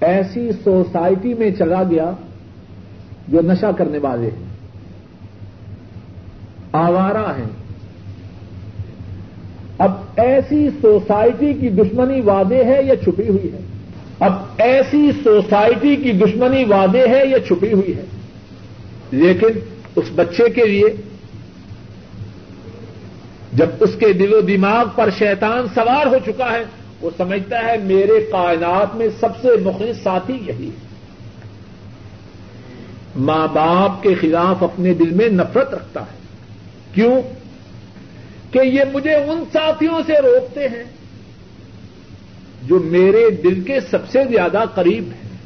[0.00, 2.10] ایسی سوسائٹی میں چلا گیا
[3.28, 4.44] جو نشہ کرنے والے ہیں۔
[6.72, 7.50] آوارہ ہیں۔
[9.78, 13.58] اب ایسی سوسائٹی کی دشمنی وعدے ہے یا چھپی ہوئی ہے؟
[14.20, 18.04] اب ایسی سوسائٹی کی دشمنی وعدے ہے یا چھپی ہوئی ہے؟
[19.10, 19.58] لیکن
[19.96, 20.84] اس بچے کے لیے
[23.54, 26.64] جب اس کے دل و دماغ پر شیطان سوار ہو چکا ہے،
[27.00, 30.94] وہ سمجھتا ہے میرے کائنات میں سب سے مخلص ساتھی یہی ہے۔
[33.16, 36.16] ماں باپ کے خلاف اپنے دل میں نفرت رکھتا ہے۔
[36.94, 37.22] کیوں؟
[38.50, 40.84] کہ یہ مجھے ان ساتھیوں سے روکتے ہیں
[42.62, 45.36] جو میرے دل کے سب سے زیادہ قریب ہیں۔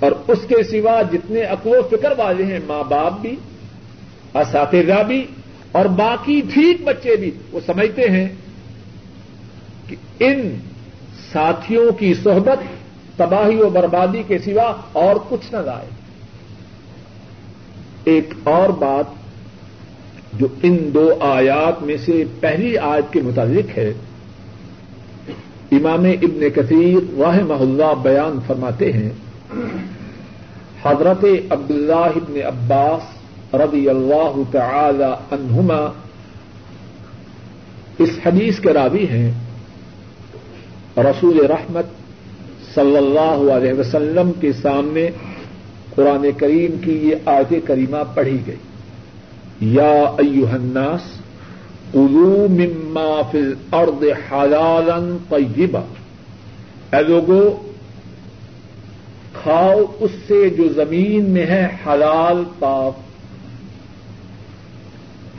[0.00, 3.36] اور اس کے سوا جتنے عقل و فکر والے ہیں، ماں باپ بھی،
[4.34, 5.26] اساتذہ بھی
[5.72, 8.28] اور باقی ٹھیک بچے بھی وہ سمجھتے ہیں
[9.88, 10.40] کہ ان
[11.32, 12.62] ساتھیوں کی صحبت
[13.16, 15.88] تباہی و بربادی کے سوا اور کچھ نہ لائے
[18.04, 19.18] ایک اور بات
[20.38, 23.92] جو ان دو آیات میں سے پہلی آیت کے متعلق ہے،
[25.72, 29.10] امام ابن کثیر واہ اللہ بیان فرماتے ہیں،
[30.84, 33.02] حضرت عبداللہ ابن عباس
[33.54, 35.92] رضی اللہ تعالی عنہما۔
[37.98, 39.32] اس حدیث کے راوی ہیں
[40.96, 41.86] رسول رحمت
[42.74, 45.08] صلی اللہ علیہ وسلم کے سامنے
[45.94, 48.56] قرآن کریم کی یہ آیت کریمہ پڑھی گئی۔
[49.60, 51.00] یا ایوہ الناس،
[51.92, 55.80] قلو مما فی الارض حلالا طیبا۔
[56.96, 57.70] اے لوگو،
[59.42, 63.09] کھاؤ اس سے جو زمین میں ہے حلال، پاک۔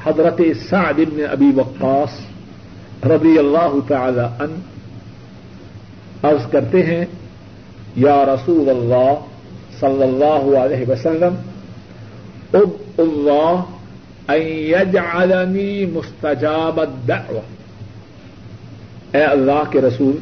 [0.06, 2.14] حضرت سعد بن ابی وقاص
[3.10, 4.60] رضی اللہ تعالی ان
[6.24, 7.06] عرض کرتے ہیں،
[7.98, 9.14] یا رسول اللہ
[9.80, 11.36] صلی اللہ علیہ وسلم،
[12.54, 13.56] اب اللہ
[14.32, 17.42] یجعلنی مستجاب الدعوہ
[19.14, 20.18] اے اللہ کے رسول،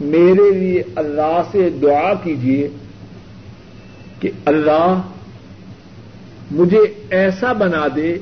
[0.00, 2.68] میرے لیے اللہ سے دعا کیجیے
[4.20, 5.00] کہ اللہ
[6.50, 6.82] مجھے
[7.18, 8.16] ایسا بنا دے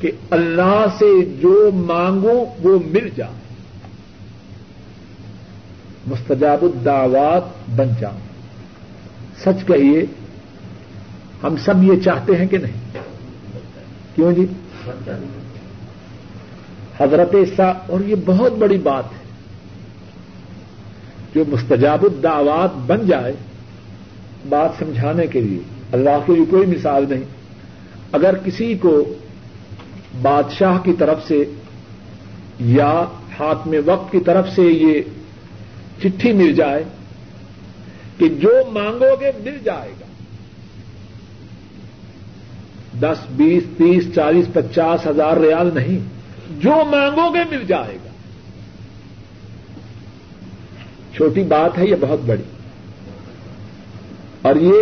[0.00, 3.46] کہ اللہ سے جو مانگو وہ مل جائے
[6.06, 7.42] مستجاب الدعوات
[7.76, 8.18] بن جاؤں
[9.38, 10.06] سچ کہیے،
[11.42, 12.98] ہم سب یہ چاہتے ہیں کہ نہیں؟
[14.14, 14.46] کیوں جی؟
[17.00, 19.26] حضرت سا اور یہ بہت بڑی بات ہے۔
[21.34, 23.32] جو مستجاب الدعوات بن جائے،
[24.48, 25.58] بات سمجھانے کے لیے،
[25.92, 27.22] اللہ کے لیے کوئی مثال نہیں۔
[28.12, 29.14] اگر کسی کو
[30.22, 31.44] بادشاہ کی طرف سے
[32.60, 33.04] یا
[33.38, 35.00] ہاتھ میں وقت کی طرف سے یہ
[36.02, 36.84] چٹھی مل جائے
[38.18, 40.06] کہ جو مانگو گے مل جائے گا۔
[43.00, 45.98] دس، بیس، تیس، چالیس، پچاس ہزار ریال نہیں،
[46.62, 48.10] جو مانگو گے مل جائے گا۔
[51.14, 52.42] چھوٹی بات ہے، یہ بہت بڑی۔
[54.42, 54.80] اور یہ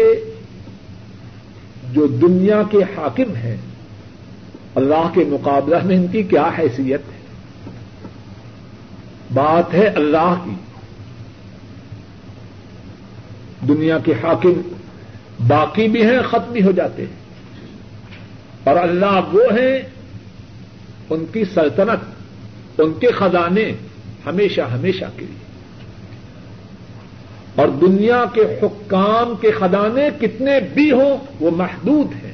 [1.93, 3.57] جو دنیا کے حاکم ہیں
[4.75, 7.25] اللہ کے مقابلہ میں ان کی کیا حیثیت ہے؟
[9.35, 10.51] بات ہے اللہ کی۔
[13.69, 14.53] دنیا کے حاکم
[15.49, 17.25] باقی بھی ہیں، ختم بھی ہو جاتے ہیں۔
[18.65, 19.79] اور اللہ وہ ہیں،
[21.11, 23.73] ان کی سلطنت، ان کے خزانے
[24.27, 25.45] ہمیشہ ہمیشہ کے لیے۔
[27.55, 32.34] اور دنیا کے حکام کے خزانے کتنے بھی ہوں، وہ محدود ہیں۔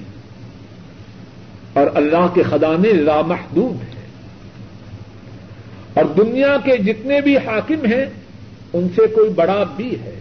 [1.72, 4.00] اور اللہ کے خزانے لامحدود ہیں۔
[5.94, 8.06] اور دنیا کے جتنے بھی حاکم ہیں،
[8.72, 10.20] ان سے کوئی بڑا بھی ہے۔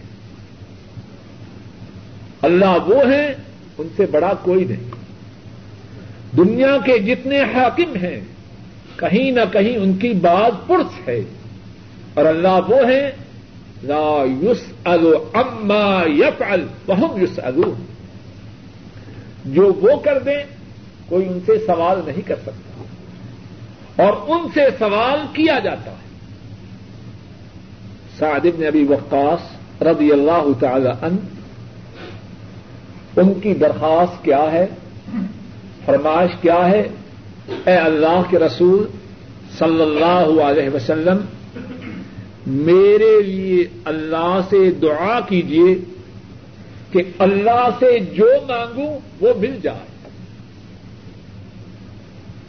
[2.42, 3.34] اللہ وہ ہیں،
[3.78, 4.90] ان سے بڑا کوئی نہیں۔
[6.36, 8.20] دنیا کے جتنے حاکم ہیں،
[8.96, 11.20] کہیں نہ کہیں ان کی بات پرس ہے۔
[12.14, 13.10] اور اللہ وہ ہیں،
[13.82, 17.40] لا یوس اما یف ال یوس
[19.44, 20.59] جو وہ کر دیں
[21.10, 22.82] کوئی ان سے سوال نہیں کر سکتا
[24.04, 26.10] اور ان سے سوال کیا جاتا ہے۔
[28.18, 29.40] سعد بن ابی وقاص
[29.82, 31.16] رضی اللہ تعالی عنہ،
[33.20, 34.66] ان کی درخواست کیا ہے؟
[35.84, 36.88] فرمائش کیا ہے؟
[37.66, 38.86] اے اللہ کے رسول
[39.58, 41.16] صلی اللہ علیہ وسلم،
[42.46, 45.74] میرے لیے اللہ سے دعا کیجیے
[46.90, 49.89] کہ اللہ سے جو مانگوں وہ مل جائے۔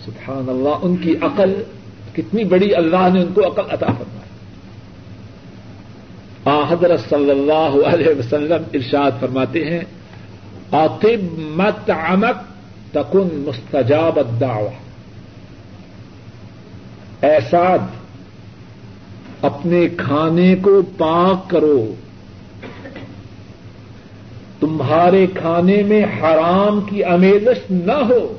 [0.06, 1.64] سبحان اللہ ان کی عقل،
[2.14, 4.22] کتنی بڑی اللہ نے ان کو عقل عطا فرمائی۔
[6.46, 9.82] آ، حضرت صلی اللہ علیہ وسلم ارشاد فرماتے ہیں
[10.72, 12.52] اطب مت امک
[12.92, 14.70] تکن مستجاب الدعوہ۔
[17.22, 17.80] ایساد
[19.42, 21.94] اپنے کھانے کو پاک کرو۔
[24.60, 28.38] تمہارے کھانے میں حرام کی امیزش نہ ہو۔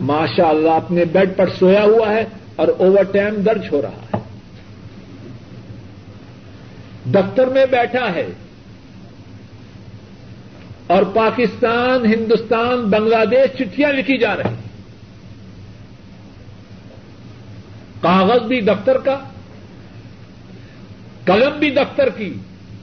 [0.00, 2.24] ماشاء اللہ اپنے بیڈ پر سویا ہوا ہے
[2.56, 4.18] اور اوور ٹائم درج ہو رہا ہے۔
[7.04, 8.26] دفتر میں بیٹھا ہے
[10.86, 14.68] اور پاکستان، ہندوستان، بنگلہ دیش چٹھیاں لکھی جا رہی ہیں۔
[18.00, 19.20] کاغذ بھی دفتر کا،
[21.24, 22.34] قلم بھی دفتر کی،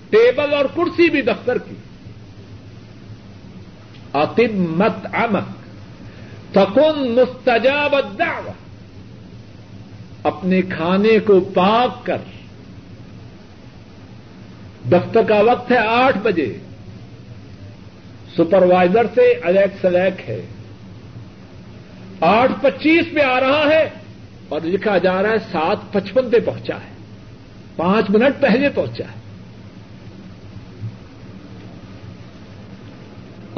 [0.10, 1.76] ٹیبل اور کرسی بھی دفتر کی۔
[4.14, 5.65] اتم مت امک
[6.56, 8.52] تکن مستجاب الدعوہ
[10.24, 12.18] اپنے کھانے کو پاک کر۔
[14.92, 16.58] دفتر کا وقت ہے آٹھ بجے۔
[18.38, 20.42] سپروائزر سے الیک سلیک ہے۔
[22.22, 23.90] آٹھ پچیس پہ آ رہا ہے
[24.50, 26.96] اور لکھا جا رہا ہے سات پچپن پہ پہنچا ہے۔
[27.76, 29.26] پانچ منٹ پہلے پہنچا ہے۔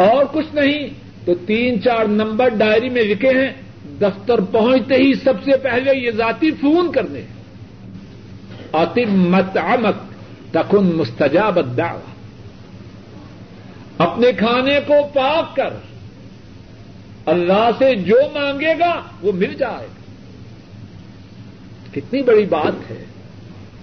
[0.04, 3.54] اور کچھ نہیں۔ تو تین چار نمبر ڈائری میں لکھے ہیں،
[4.02, 7.22] دفتر پہنچتے ہی سب سے پہلے یہ ذاتی فون کرنے
[9.10, 9.96] مت امک
[10.54, 12.00] تکن مستجاب الدعوہ۔
[13.98, 15.74] اپنے کھانے کو پاک کر۔
[17.26, 20.02] اللہ سے جو مانگے گا، وہ مل جائے۔ گا
[21.92, 23.06] کتنی بڑی بات ہے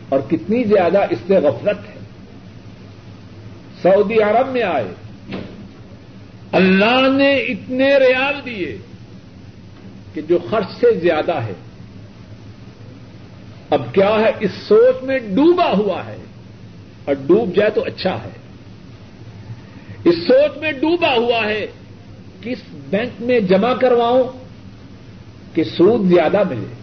[0.09, 2.01] اور کتنی زیادہ اس سے غفلت ہے۔
[3.82, 5.03] سعودی عرب میں آئے۔
[6.55, 8.78] اللہ نے اتنے ریال دیے
[10.14, 11.52] کہ جو خرچ سے زیادہ ہے،
[13.70, 16.16] اب کیا ہے، اس سوچ میں ڈوبا ہوا ہے۔
[17.05, 18.28] اور ڈوب جائے تو اچھا ہے۔
[20.05, 21.66] اس سوچ میں ڈوبا ہوا ہے
[22.42, 22.59] کس
[22.90, 24.24] بینک میں جمع کرواؤں
[25.55, 26.74] کہ سود زیادہ ملے۔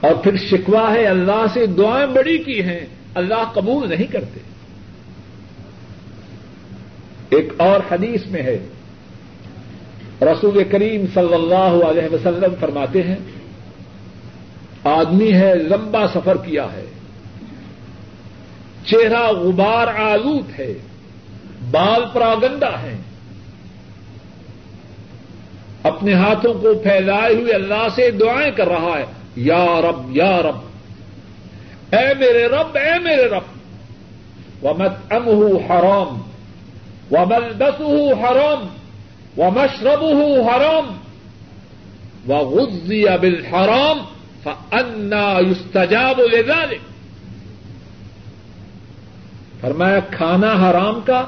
[0.00, 2.80] اور پھر شکوا ہے، اللہ سے دعائیں بڑی کی ہیں،
[3.14, 4.49] اللہ قبول نہیں کرتے۔
[7.30, 8.58] ایک اور حدیث میں ہے۔
[10.22, 13.16] رسول کریم صلی اللہ علیہ وسلم فرماتے ہیں،
[14.84, 16.84] آدمی ہے، لمبا سفر کیا ہے۔
[18.86, 20.74] چہرہ غبار آلود ہے،
[21.70, 22.96] بال پراگندا ہے
[25.82, 29.04] اپنے ہاتھوں کو پھیلائے ہوئے اللہ سے دعائیں کر رہا ہے،
[29.36, 30.56] یا رب یا رب۔
[31.94, 33.60] اے میرے رب، اے میرے رب۔
[34.64, 36.29] و مت ام حرام۔
[37.10, 37.80] و مل بس
[38.24, 38.68] حرام
[39.36, 40.02] و مشرب
[40.48, 40.84] حرام
[42.28, 43.98] و غزی ابل حرام
[44.44, 46.80] فنا یستجاب لذلك
[49.60, 51.24] فرمایا، کھانا حرام کا،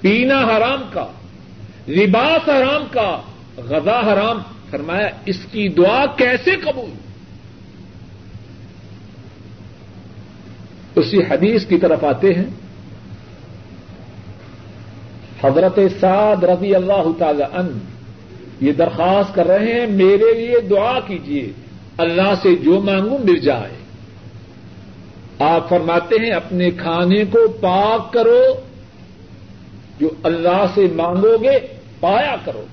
[0.00, 1.06] پینا حرام کا،
[1.88, 3.20] لباس حرام کا،
[3.56, 4.38] غذا حرام،
[4.70, 6.90] فرمایا، اس کی دعا کیسے قبول؟
[10.96, 12.63] اسی حدیث کی طرف آتے ہیں
[15.42, 17.78] حضرت سعد رضی اللہ تعالی ان
[18.60, 21.52] یہ درخواست کر رہے ہیں، میرے لیے دعا کیجیے
[21.96, 23.84] اللہ سے جو مانگوں مل جائے۔
[25.38, 28.44] آپ فرماتے ہیں، اپنے کھانے کو پاک کرو،
[30.00, 31.58] جو اللہ سے مانگو گے،
[32.00, 32.64] پایا کرو۔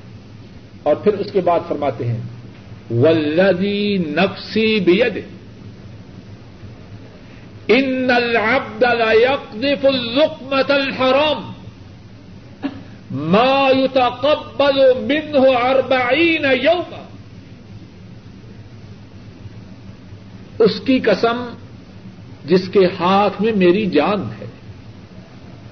[0.84, 2.20] اور پھر اس کے بعد فرماتے ہیں
[2.92, 5.22] ولدی نفسی بید
[7.68, 11.51] ان العبد لا يقذف اللقمة الحرام۔
[13.12, 17.02] ما يتقبل منه أربعين يوما
[20.60, 21.54] اس کی قسم
[22.46, 24.46] جس کے ہاتھ میں میری جان ہے،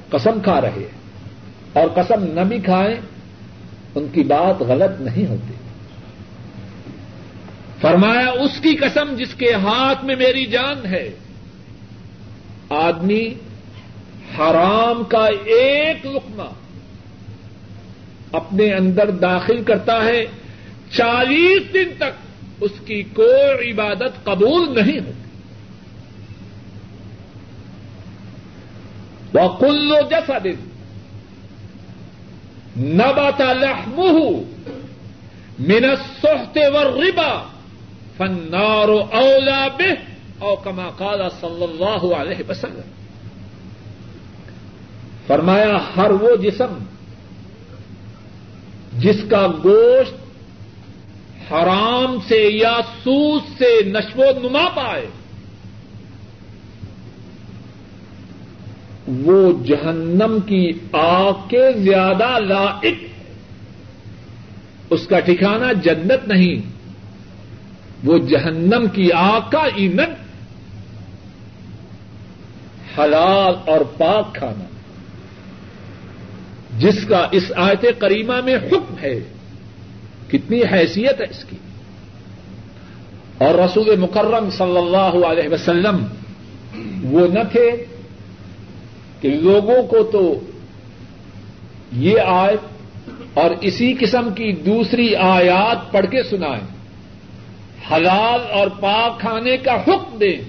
[0.10, 0.88] قسم کھا رہے
[1.74, 2.96] اور قسم نہ بھی کھائیں،
[3.96, 5.54] ان کی بات غلط نہیں ہوتی۔
[7.82, 11.10] فرمایا، اس کی قسم جس کے ہاتھ میں میری جان ہے،
[12.70, 13.28] آدمی
[14.40, 16.50] حرام کا ایک لقمہ
[18.32, 20.26] اپنے اندر داخل کرتا ہے،
[20.92, 22.12] چالیس دن تک
[22.62, 25.30] اس کی کوئی عبادت قبول نہیں ہوتی۔
[29.34, 30.46] وکلو جسد
[32.78, 34.30] نبات لحمه
[35.60, 37.44] من السحت والربا
[38.18, 39.94] فالنار اولا به
[40.40, 42.92] او كما قال صلی اللہ علیہ وسلم۔
[45.28, 46.78] فرمایا، ہر وہ جسم
[48.98, 50.14] جس کا گوشت
[51.52, 55.06] حرام سے یا سود سے نشو و نما پائے،
[59.08, 62.96] وہ جہنم کی آگ کے زیادہ لائق
[64.90, 66.72] اس کا ٹھکانا جنت نہیں،
[68.04, 70.14] وہ جہنم کی آگ کا ایندھن۔
[72.98, 74.79] حلال اور پاک کھانا۔
[76.80, 79.20] جس کا اس آیت کریمہ میں حکم ہے،
[80.28, 81.56] کتنی حیثیت ہے اس کی۔
[83.38, 86.06] اور رسول مکرم صلی اللہ علیہ وسلم
[87.04, 87.86] وہ نہ تھے
[89.22, 90.40] کہ لوگوں کو تو
[91.92, 92.60] یہ آیت
[93.34, 96.68] اور اسی قسم کی دوسری آیات پڑھ کے سنائیں۔
[97.92, 100.42] حلال اور پاک کھانے کا حکم دیں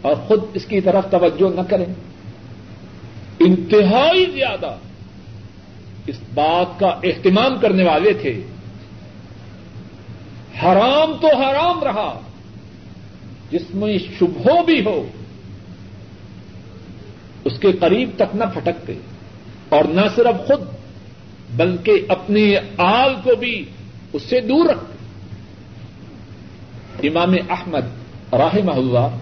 [0.00, 1.94] اور خود اس کی طرف توجہ نہ کریں۔
[3.40, 4.74] انتہائی زیادہ
[6.06, 8.42] اس بات کا اہتمام کرنے والے تھے۔
[10.62, 12.20] حرام تو حرام رہا،
[13.50, 15.06] جس میں شبہ بھی ہو،
[17.44, 18.94] اس کے قریب تک نہ پھٹکتے
[19.68, 20.60] اور نہ صرف خود،
[21.56, 23.64] بلکہ اپنی آل کو بھی
[24.12, 24.96] اس سے دور رکھتے
[27.08, 27.84] امام احمد
[28.32, 29.16] رحمہ اللہ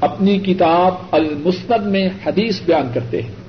[0.00, 3.45] اپنی کتاب المسند میں حدیث بیان کرتے ہیں۔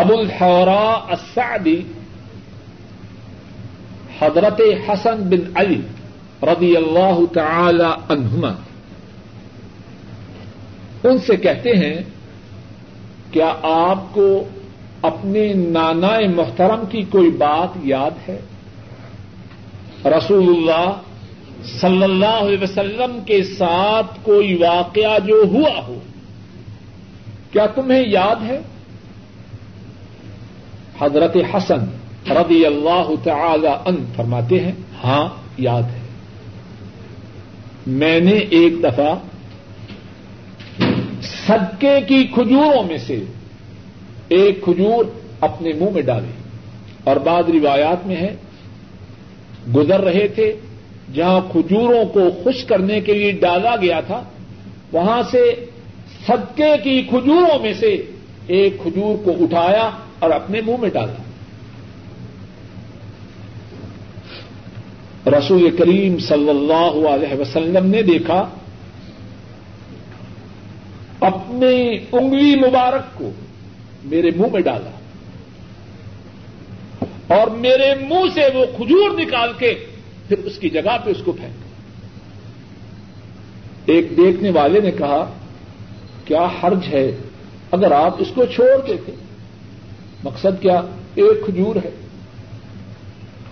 [0.00, 1.80] ابو الحورا السعدی،
[4.20, 5.80] حضرت حسن بن علی
[6.42, 8.52] رضی اللہ تعالی عنہما۔
[11.04, 11.96] ان سے کہتے ہیں،
[13.30, 14.44] کیا آپ کو
[15.02, 18.40] اپنے نانا محترم کی کوئی بات یاد ہے؟
[20.04, 20.90] رسول اللہ
[21.80, 25.98] صلی اللہ علیہ وسلم کے ساتھ کوئی واقعہ جو ہوا ہو،
[27.50, 28.60] کیا تمہیں یاد ہے؟
[31.00, 31.78] حضرت حسن
[32.30, 34.72] رضی اللہ تعالی ان فرماتے ہیں
[35.04, 35.28] ہاں
[35.58, 36.00] یاد ہے۔
[37.86, 39.14] میں نے ایک دفعہ
[41.22, 43.24] صدقے کی کھجوروں میں سے
[44.28, 45.04] ایک کھجور
[45.40, 46.32] اپنے منہ میں ڈالی
[47.04, 48.34] اور بعد روایات میں ہے،
[49.74, 50.52] گزر رہے تھے،
[51.14, 54.22] جہاں کھجوروں کو خوش کرنے کے لیے ڈالا گیا تھا،
[54.92, 55.66] وہاں سے
[56.26, 58.02] صدقے کی کھجوروں میں سے
[58.46, 59.90] ایک کھجور کو اٹھایا
[60.20, 61.20] اور اپنے منہ میں ڈالا
[65.38, 68.40] رسول کریم صلی اللہ علیہ وسلم نے دیکھا،
[71.20, 71.76] اپنی
[72.12, 73.30] انگلی مبارک کو
[74.04, 74.92] میرے منہ میں ڈالا
[77.36, 79.72] اور میرے منہ سے وہ کھجور نکال کے
[80.28, 81.58] پھر اس کی جگہ پہ اس کو پھینک
[83.90, 85.22] ایک دیکھنے والے نے کہا،
[86.24, 87.06] کیا حرج ہے
[87.70, 89.12] اگر آپ اس کو چھوڑ دیتے؟
[90.24, 90.80] مقصد کیا؟
[91.14, 91.90] ایک کھجور ہے۔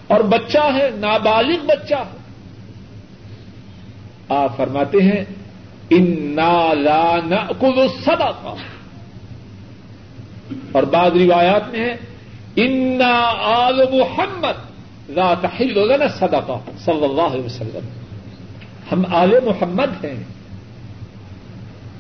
[0.07, 2.19] اور بچہ ہے، نابالغ بچہ ہے۔
[4.29, 5.25] آپ فرماتے ہیں
[5.91, 7.15] ان لا
[7.61, 8.55] کل سدا کا
[10.73, 11.97] اور بعض روایات میں ہے،
[12.57, 14.71] انا آل محمد
[15.09, 17.89] لا تحل لنا صدقہ صلی اللہ علیہ وسلم۔
[18.93, 20.25] ہم آل محمد ہیں۔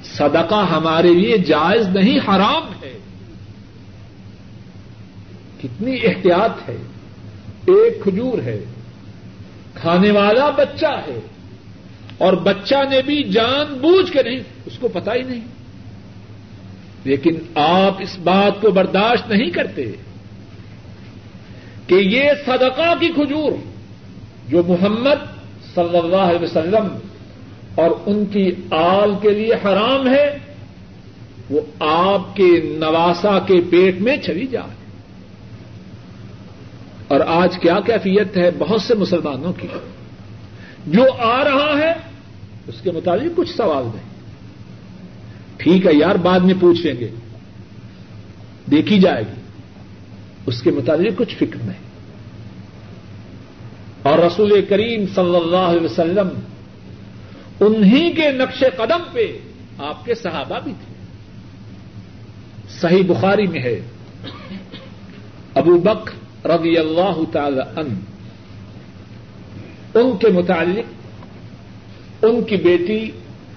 [0.04, 2.98] صدقہ ہمارے لیے جائز نہیں، حرام ہے۔
[5.62, 6.76] کتنی احتیاط ہے،
[7.66, 8.64] ایک کھجور ہے،
[9.74, 11.18] کھانے والا بچہ ہے،
[12.18, 15.40] اور بچہ نے بھی جان بوجھ کے نہیں، اس کو پتا ہی نہیں۔
[17.04, 19.92] لیکن آپ اس بات کو برداشت نہیں کرتے
[21.86, 23.52] کہ یہ صدقہ کی کھجور
[24.48, 25.26] جو محمد
[25.74, 26.88] صلی اللہ علیہ وسلم
[27.74, 30.38] اور ان کی آل کے لیے حرام ہے،
[31.50, 34.77] وہ آپ کے نواسا کے پیٹ میں چلی جائے۔
[37.08, 39.68] اور آج کیا کیفیت ہے بہت سے مسلمانوں کی۔
[40.86, 41.92] جو آ رہا ہے،
[42.66, 44.08] اس کے مطابق کچھ سوال نہیں۔
[45.56, 47.08] ٹھیک ہے یار، بعد میں پوچھیں گے۔
[48.70, 49.40] دیکھی جائے گی۔
[50.46, 51.88] اس کے متعلق کچھ فکر نہیں۔
[54.02, 56.28] اور رسول کریم صلی اللہ علیہ وسلم
[57.60, 59.38] انہی کے نقش قدم پہ
[59.78, 60.94] آپ کے صحابہ بھی تھے۔
[62.68, 63.80] صحیح بخاری میں ہے۔
[65.54, 66.10] ابو بک
[66.44, 68.00] رضی اللہ تعالی ان
[69.94, 70.84] ان کے متعلق،
[72.24, 73.10] ان کی بیٹی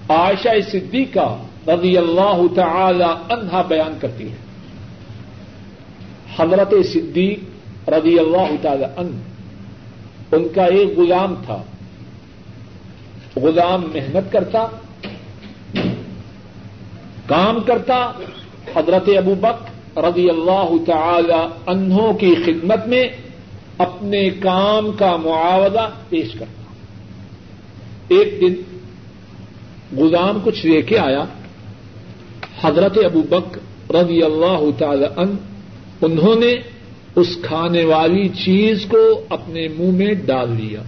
[0.08, 1.36] عائشہ صدیقہ
[1.68, 4.36] رضی اللہ تعالی عنہا بیان کرتی ہے۔
[6.38, 7.38] حضرت صدیق
[7.88, 9.20] رضی اللہ تعالی ان
[10.32, 11.62] ان کا ایک غلام تھا۔
[13.36, 14.66] غلام محنت کرتا،
[17.26, 18.12] کام کرتا،
[18.76, 23.04] حضرت ابو بک رضی اللہ تعالی انہوں کی خدمت میں
[23.78, 26.62] اپنے کام کا معاوضہ پیش کرتا
[28.08, 28.54] ایک دن
[29.96, 31.24] غلام کچھ لے کے آیا۔
[32.62, 33.58] حضرت ابو بک
[33.92, 35.36] رضی اللہ تعالی ان
[36.00, 36.54] انہوں نے
[37.14, 40.82] اس کھانے والی چیز کو اپنے منہ میں ڈال لیا۔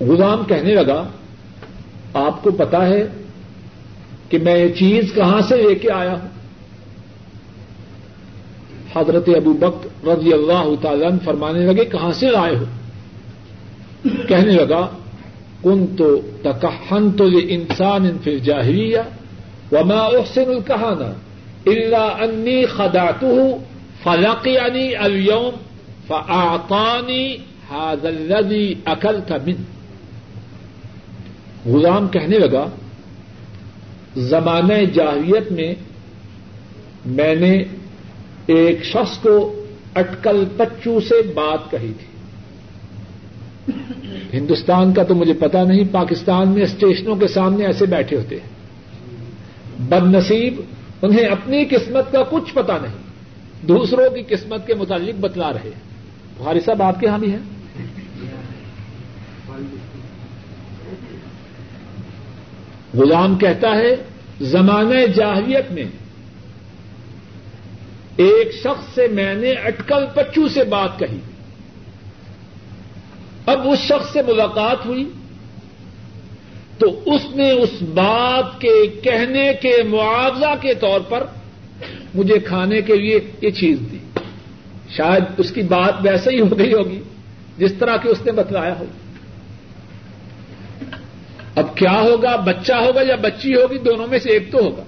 [0.00, 1.08] غلام کہنے لگا،
[2.14, 3.06] آپ کو پتا ہے
[4.28, 6.33] کہ میں یہ چیز کہاں سے لے کے آیا ہوں؟
[8.94, 12.64] حضرت ابو بک رضی اللہ تعالیٰ فرمانے لگے، کہاں سے لائے ہو؟
[14.28, 14.80] کہنے لگا
[15.62, 16.08] کن تو
[16.42, 19.02] تکہن تو یہ انسان ان پھر جاہریہ
[19.72, 21.10] وما احسن الکہانا
[21.66, 23.24] اللہ انی خدات
[24.02, 25.54] فلقیانی اليوم
[26.08, 27.26] فاعطانی
[27.70, 29.62] هذا الذي اکلت من
[31.66, 32.64] غلام کہنے لگا،
[34.30, 35.72] زمانہ جاہریت میں
[37.16, 37.54] میں نے
[38.46, 39.64] ایک شخص کو
[39.94, 42.14] اٹکل پچو سے بات کہی تھی۔
[44.32, 48.48] ہندوستان کا تو مجھے پتا نہیں، پاکستان میں اسٹیشنوں کے سامنے ایسے بیٹھے ہوتے ہیں۔
[49.78, 50.60] بد نصیب
[51.02, 52.94] انہیں اپنی قسمت کا کچھ پتا نہیں۔
[53.66, 55.94] دوسروں کی قسمت کے متعلق بتلا رہے ہیں۔
[56.38, 57.38] بخاری صاحب، آپ کے یہاں بھی ہیں؟
[62.94, 63.96] غلام کہتا ہے،
[64.40, 66.03] زمانہ جاہلیت میں
[68.16, 71.18] ایک شخص سے میں نے اٹکل پچو سے بات کہی۔
[73.46, 75.10] اب اس شخص سے ملاقات ہوئی۔
[76.78, 81.26] تو اس نے اس بات کے کہنے کے معاوضہ کے طور پر
[82.14, 83.98] مجھے کھانے کے لیے یہ چیز دی۔
[84.90, 87.02] شاید اس کی بات ویسے ہی ہو گئی ہوگی،
[87.58, 88.84] جس طرح کہ اس نے بتلایا ہو۔
[91.54, 94.82] اب کیا ہوگا، بچہ ہوگا یا بچی ہوگی، دونوں میں سے ایک تو ہوگا۔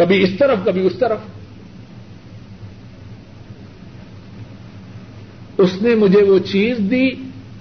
[0.00, 1.18] کبھی اس طرف، کبھی اس طرف۔
[5.58, 7.08] اس نے مجھے وہ چیز دی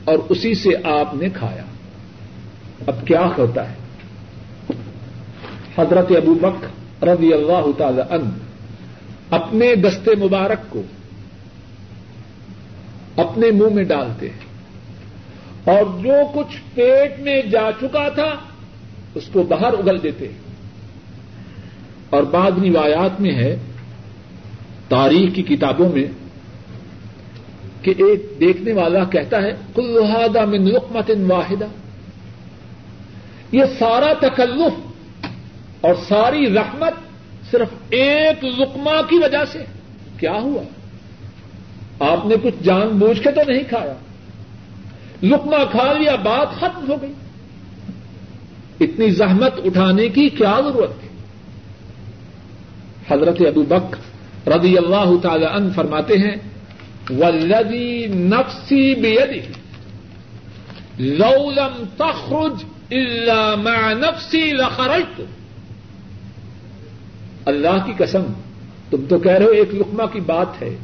[0.05, 1.63] اور اسی سے آپ نے کھایا۔
[2.87, 3.75] اب کیا ہوتا ہے؟
[5.77, 6.65] حضرت ابو بک
[7.03, 8.29] رضی اللہ تعالی عنہ
[9.29, 10.81] اپنے دستے مبارک کو
[13.15, 14.45] اپنے منہ میں ڈالتے ہیں
[15.63, 18.35] اور جو کچھ پیٹ میں جا چکا تھا
[19.15, 20.49] اس کو باہر اگل دیتے ہیں۔
[22.20, 23.57] اور بعض روایات میں ہے،
[24.89, 26.05] تاریخ کی کتابوں میں،
[27.82, 31.67] کہ ایک دیکھنے والا کہتا ہے کلحادہ من لقمت واحدہ
[33.51, 34.74] یہ سارا تکلف
[35.82, 36.93] اور ساری رحمت
[37.51, 39.59] صرف ایک لقمہ کی وجہ سے۔
[40.17, 40.63] کیا ہوا؟
[41.99, 43.93] آپ نے کچھ جان بوجھ کے تو نہیں کھایا۔
[45.24, 47.13] لقمہ کھا لیا، بات ختم ہو گئی۔
[48.80, 51.09] اتنی زحمت اٹھانے کی کیا ضرورت تھی؟
[53.12, 53.95] حضرت ابو بک
[54.47, 56.36] رضی اللہ تعالی عنہ فرماتے ہیں
[57.10, 59.41] ولدی نفسی بیدی،
[60.99, 65.22] لو لم تخرج الا مع نفسی لخرجت.
[67.45, 68.24] اللہ کی قسم،
[68.89, 70.76] تم تو کہہ رہے ہو ایک لقمہ کی بات ہے۔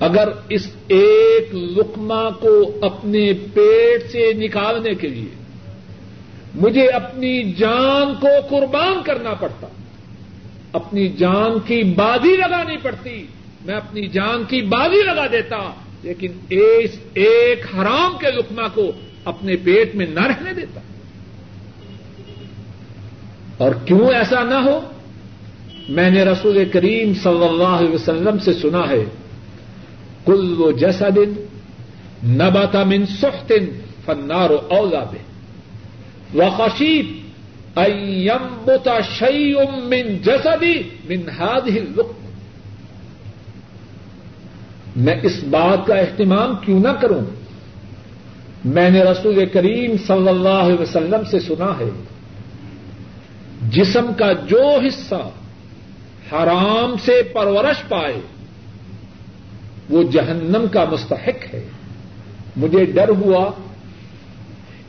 [0.00, 5.34] اگر اس ایک لقمہ کو اپنے پیٹ سے نکالنے کے لیے
[6.54, 9.66] مجھے اپنی جان کو قربان کرنا پڑتا
[10.74, 13.26] اپنی جان کی بازی لگانی پڑتی۔
[13.64, 15.70] میں اپنی جان کی بازی لگا دیتا،
[16.02, 18.92] لیکن اس ایک حرام کے لقمہ کو
[19.24, 20.80] اپنے پیٹ میں نہ رہنے دیتا۔
[23.56, 24.80] اور کیوں ایسا نہ ہو؟
[25.88, 29.04] میں نے رسول کریم صلی اللہ علیہ وسلم سے سنا ہے،
[30.24, 31.46] کل و جیسا دن
[32.24, 33.66] نباتا من سختن
[34.04, 35.18] فنار و اولا بے
[36.34, 37.23] وخشیب
[37.76, 42.00] ایم بتا شعی من جسدی من ہاد ہل
[44.96, 47.20] میں اس بات کا اہتمام کیوں نہ کروں؟
[48.64, 51.90] میں نے رسول کریم صلی اللہ علیہ وسلم سے سنا ہے،
[53.70, 55.30] جسم کا جو حصہ
[56.32, 58.20] حرام سے پرورش پائے،
[59.90, 61.68] وہ جہنم کا مستحق ہے۔
[62.56, 63.50] مجھے ڈر ہوا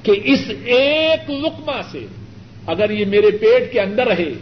[0.04, 2.06] کہ اس ایک لقمہ سے
[2.68, 4.34] اگر یہ میرے پیٹ کے اندر رہے،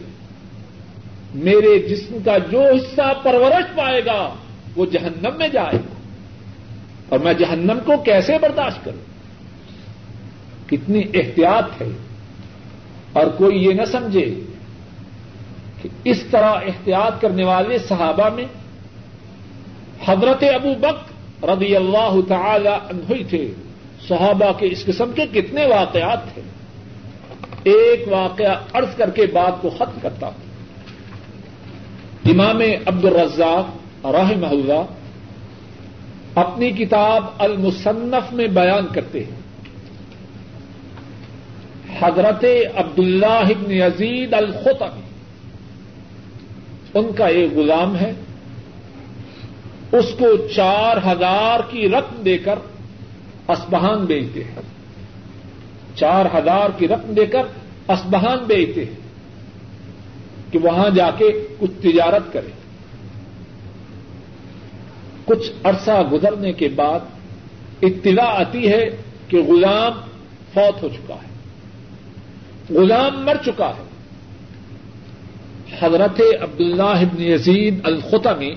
[1.35, 4.33] میرے جسم کا جو حصہ پرورش پائے گا،
[4.75, 5.93] وہ جہنم میں جائے۔ گا
[7.09, 9.13] اور میں جہنم کو کیسے برداشت کروں؟
[10.69, 11.87] کتنی احتیاط ہے۔
[13.13, 14.35] اور کوئی یہ نہ سمجھے
[15.81, 18.45] کہ اس طرح احتیاط کرنے والے صحابہ میں
[20.05, 21.13] حضرت ابو بک
[21.43, 23.51] رضی اللہ تعالی عنہ تھے۔
[24.07, 26.41] صحابہ کے اس قسم کے کتنے واقعات تھے
[27.63, 30.53] ایک واقعہ عرض کر کے بات کو ختم کرتا ہوں۔
[32.25, 34.85] امام عبد الرزاق رحمہ اللہ
[36.35, 39.43] اپنی کتاب المصنف میں بیان کرتے ہیں۔
[42.01, 42.45] حضرت
[42.75, 45.01] عبد اللہ ابن یزید الخطبی،
[46.93, 48.13] ان کا ایک غلام ہے۔
[49.91, 52.59] اس کو چار ہزار کی رقم دے کر
[53.47, 54.72] اسبہان بیچتے ہیں۔
[55.95, 57.41] چار ہزار کی رقم دے کر
[57.87, 58.95] اسبہان بیچتے ہیں
[60.51, 62.49] کہ وہاں جا کے کچھ تجارت کرے۔
[65.25, 66.99] کچھ عرصہ گزرنے کے بعد
[67.81, 68.85] اطلاع آتی ہے
[69.27, 69.91] کہ غلام
[70.53, 71.33] فوت ہو چکا ہے۔
[72.73, 73.93] غلام مر چکا ہے۔
[75.81, 78.55] حضرت عبداللہ ابن یزید الخطمی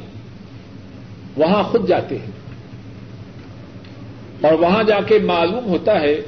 [1.37, 2.31] وہاں خود جاتے ہیں
[4.41, 6.21] اور وہاں جا کے معلوم ہوتا ہے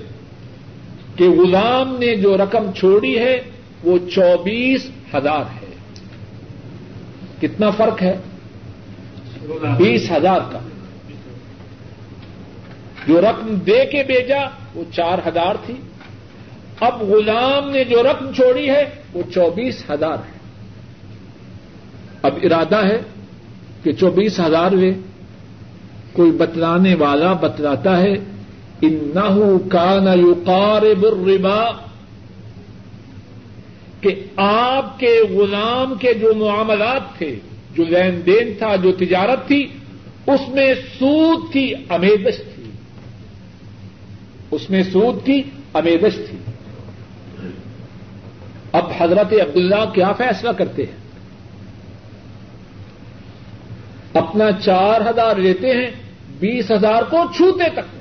[1.18, 3.40] کہ غلام نے جو رقم چھوڑی ہے،
[3.84, 5.74] وہ چوبیس ہزار ہے۔
[7.40, 8.16] کتنا فرق ہے؟
[9.78, 10.58] بیس ہزار کا۔
[13.06, 15.74] جو رقم دے کے بھیجا، وہ چار ہزار تھی۔
[16.80, 20.38] اب غلام نے جو رقم چھوڑی ہے، وہ چوبیس ہزار ہے۔
[22.22, 23.00] اب ارادہ ہے
[23.82, 24.92] کہ چوبیس ہزار وے
[26.12, 28.14] کوئی بتلانے والا بتلاتا ہے
[28.80, 29.10] ان
[29.68, 31.70] کا نار بربا
[34.00, 37.38] کہ آپ کے غلام کے جو معاملات تھے،
[37.74, 39.66] جو لین دین تھا، جو تجارت تھی،
[40.26, 42.62] اس میں سود کی امیدش تھی۔
[44.50, 45.42] اس میں سود کی
[45.74, 46.38] امیدش تھی۔
[48.72, 51.08] اب حضرت عبداللہ کیا فیصلہ کرتے ہیں؟
[54.14, 55.90] اپنا چار ہزار لیتے ہیں،
[56.38, 57.97] بیس ہزار کو چھوتے تک۔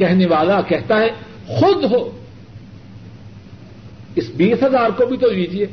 [0.00, 1.08] کہنے والا کہتا ہے،
[1.46, 2.24] خود ہو۔
[4.14, 5.66] اس بیس ہزار کو بھی تو لیجیے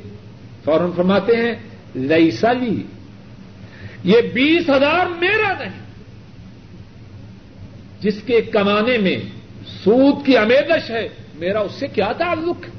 [0.65, 1.55] فوراً فرماتے ہیں
[1.95, 2.83] لئیسا لی۔
[4.03, 5.79] یہ بیس ہزار میرا نہیں۔
[7.99, 9.17] جس کے کمانے میں
[9.83, 12.71] سود کی امیدش ہے، میرا اس سے کیا تعلق؟ ہے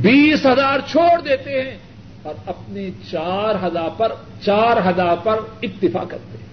[0.00, 1.78] بیس ہزار چھوڑ دیتے ہیں،
[2.22, 4.12] اور اپنے چار ہزار پر،
[4.42, 6.51] چار ہزار پر اکتفا کرتے ہیں۔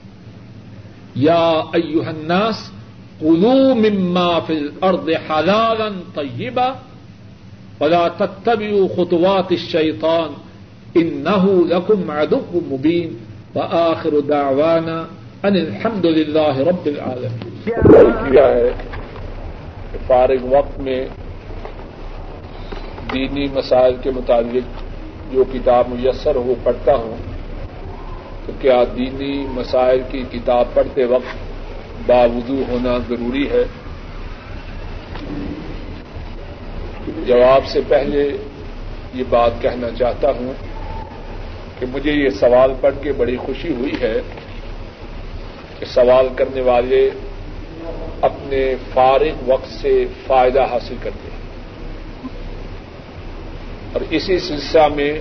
[1.22, 2.70] یا ایوہ الناس
[3.20, 6.70] کلو مما فل ارد حلالا طیبا
[7.82, 10.30] ولا تتبعوا خطوات الشیطان
[10.96, 13.18] انه لكم عدو مبین
[13.56, 14.98] وآخر دعوانا
[15.44, 18.72] ان الحمد للہ رب العالمین کیا ہے؟
[20.08, 21.00] فارغ وقت میں
[23.14, 24.82] دینی مسائل کے متعلق
[25.34, 27.29] جو کتاب میسر ہو، پڑھتا ہوں
[28.62, 31.36] کیا دینی مسائل کی کتاب پڑھتے وقت
[32.06, 33.64] باوضو ہونا ضروری ہے؟
[37.28, 38.38] جواب سے پہلے
[39.14, 40.54] یہ بات کہنا چاہتا ہوں
[41.80, 44.22] کہ مجھے یہ سوال پڑھ کے بڑی خوشی ہوئی ہے
[45.80, 47.10] کہ سوال کرنے والے
[48.22, 51.40] اپنے فارغ وقت سے فائدہ حاصل کرتے ہیں۔
[53.94, 55.20] اور اسی سلسلہ میں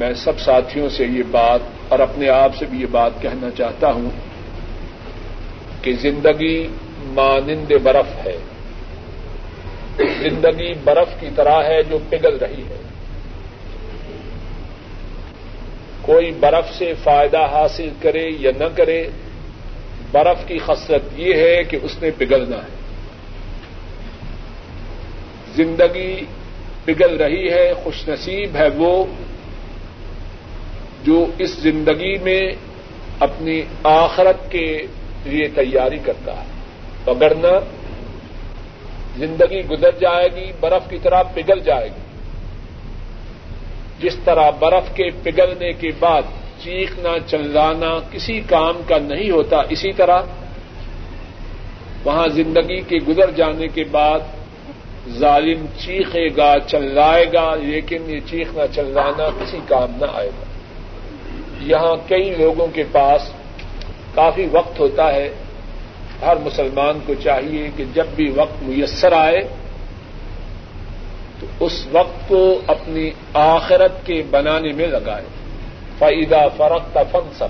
[0.00, 3.92] میں سب ساتھیوں سے یہ بات اور اپنے آپ سے بھی یہ بات کہنا چاہتا
[3.92, 4.10] ہوں
[5.82, 6.68] کہ زندگی
[7.02, 8.38] مانند برف ہے۔
[9.96, 12.80] زندگی برف کی طرح ہے جو پگھل رہی ہے۔
[16.02, 19.08] کوئی برف سے فائدہ حاصل کرے یا نہ کرے،
[20.12, 22.76] برف کی خصلت یہ ہے کہ اس نے پگھلنا ہے۔
[25.54, 26.24] زندگی
[26.84, 29.04] پگھل رہی ہے، خوش نصیب ہے وہ
[31.04, 32.40] جو اس زندگی میں
[33.20, 34.86] اپنی آخرت کے
[35.24, 36.46] لیے تیاری کرتا ہے۔
[37.06, 37.58] اگرنہ
[39.16, 42.00] زندگی گزر جائے گی، برف کی طرح پگھل جائے گی۔
[44.00, 46.22] جس طرح برف کے پگھلنے کے بعد
[46.62, 50.22] چیخنا، چلانا کسی کام کا نہیں ہوتا، اسی طرح
[52.04, 54.20] وہاں زندگی کے گزر جانے کے بعد
[55.08, 60.49] ظالم چیخے گا، چلائے گا، لیکن یہ چیخنا، چلانا کسی کام نہ آئے گا۔
[61.60, 63.32] یہاں کئی لوگوں کے پاس
[64.14, 65.30] کافی وقت ہوتا ہے،
[66.22, 69.40] ہر مسلمان کو چاہیے کہ جب بھی وقت میسر آئے،
[71.40, 75.24] تو اس وقت کو اپنی آخرت کے بنانے میں لگائے۔
[75.98, 77.48] فائدہ فرق فن سب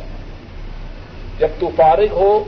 [1.38, 2.44] جب تو فارغ ہو،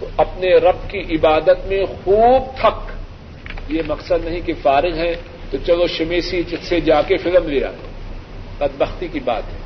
[0.00, 2.90] تو اپنے رب کی عبادت میں خوب تھک۔
[3.72, 5.14] یہ مقصد نہیں کہ فارغ ہے
[5.50, 7.76] تو چلو شمیسی سے جا کے فلم لے آئے
[8.58, 9.63] بدبختی کی بات ہے۔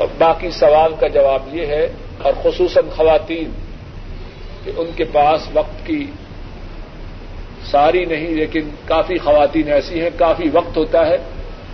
[0.00, 1.92] اور باقی سوال کا جواب یہ ہے
[2.22, 3.50] اور خصوصاً خواتین
[4.64, 6.06] کہ ان کے پاس وقت کی
[7.64, 11.16] ساری نہیں، لیکن کافی خواتین ایسی ہیں، کافی وقت ہوتا ہے،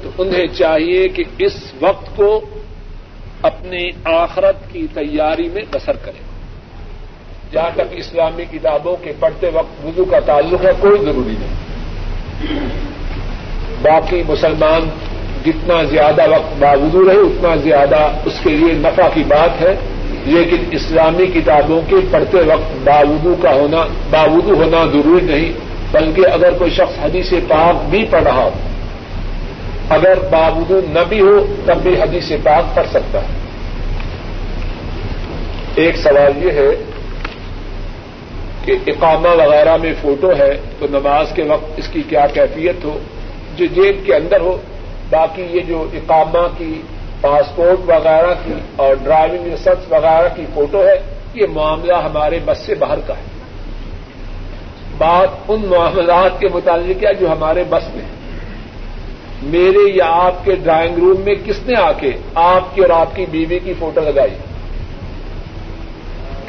[0.02, 2.40] تو انہیں چاہیے کہ اس وقت کو
[3.42, 6.24] اپنی آخرت کی تیاری میں بسر کریں۔
[7.52, 11.54] جہاں تک اسلامی کتابوں کے پڑھتے وقت وضو کا تعلق ہے، کوئی ضروری نہیں۔
[13.82, 14.88] باقی مسلمان
[15.44, 19.76] جتنا زیادہ وقت باوضو رہے اتنا زیادہ اس کے لیے نفع کی بات ہے۔
[20.24, 25.52] لیکن اسلامی کتابوں کے پڑھتے وقت باوضو کا ہونا، باوضو ہونا ضروری نہیں،
[25.92, 28.50] بلکہ اگر کوئی شخص حدیث پاک بھی پڑھ رہا ہو،
[29.88, 33.26] اگر باوضو نہ بھی ہو، تب بھی حدیث پاک پڑھ سکتا ہے۔
[35.74, 36.82] ایک سوال یہ ہے
[38.64, 42.98] کہ اقامہ وغیرہ میں فوٹو ہے تو نماز کے وقت اس کی کیا کیفیت ہو؟
[43.56, 44.56] جو جیب کے اندر ہو
[45.10, 46.82] باقی یہ جو اقامہ کی
[47.20, 51.00] پاسپورٹ وغیرہ کی اور ڈرائیونگ لائسنس وغیرہ کی فوٹو ہے،
[51.34, 53.36] یہ معاملہ ہمارے بس سے باہر کا ہے۔
[54.98, 58.04] بات ان معاملات کے متعلق ہے جو ہمارے بس میں
[59.42, 63.16] میرے یا آپ کے ڈرائنگ روم میں کس نے آ کے آپ کی اور آپ
[63.16, 64.34] کی بیوی کی فوٹو لگائی؟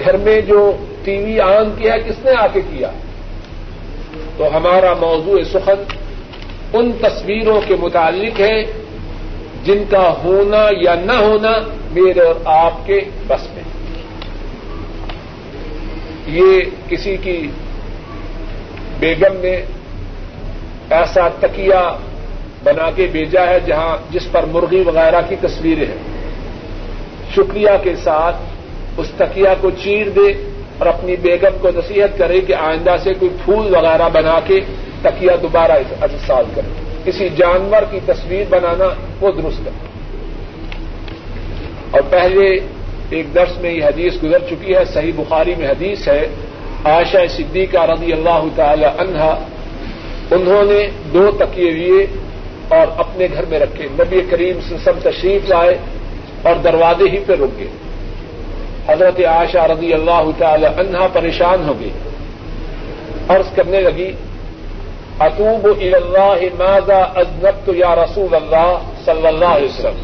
[0.06, 2.92] گھر میں جو ٹی وی آن کیا کس نے آ کے کیا؟
[4.38, 5.84] تو ہمارا موضوع سخن
[6.74, 8.64] ان تصویروں کے متعلق ہے
[9.64, 11.52] جن کا ہونا یا نہ ہونا
[11.92, 13.64] میرے اور آپ کے بس میں۔
[16.28, 17.48] یہ کسی کی
[19.00, 19.62] بیگم نے
[20.90, 21.98] ایسا تکیا
[22.64, 26.18] بنا کے بھیجا ہے جہاں جس پر مرغی وغیرہ کی تصویریں ہیں۔
[27.36, 28.36] شکریہ کے ساتھ
[28.98, 33.32] اس تکیا کو چیر دے اور اپنی بیگم کو نصیحت کرے کہ آئندہ سے کوئی
[33.46, 34.60] پھول وغیرہ بنا کے
[35.02, 38.86] تکیا دوبارہ استعمال کرے کسی جانور کی تصویر بنانا
[39.22, 39.72] وہ درست ہے۔
[41.92, 42.60] اور پہلے
[43.10, 46.28] ایک درس میں یہ حدیث گزر چکی ہے، صحیح بخاری میں حدیث ہے،
[46.86, 49.40] عائشہ صدیقہ رضی اللہ تعالی عنہا،
[50.32, 52.08] انہوں نے دو تکیے لیے
[52.68, 55.78] اور اپنے گھر میں رکھے۔ نبی کریم سم تشریف لائے
[56.42, 57.68] اور دروازے ہی پہ رک گئے۔
[58.88, 61.90] حضرت عائشہ رضی اللہ تعالی عنہا پریشان ہو گئی
[63.28, 64.12] عرض کرنے لگی
[65.20, 70.04] اطوب اللہ ماضا ازنب یا رسول اللہ صلی اللہ علیہ وسلم.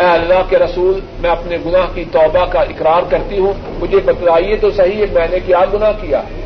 [0.00, 4.56] اے اللہ کے رسول، میں اپنے گناہ کی توبہ کا اقرار کرتی ہوں، مجھے بتلائیے
[4.56, 6.42] تو صحیح ہے، میں نے کیا، گناہ کیا؟ ہے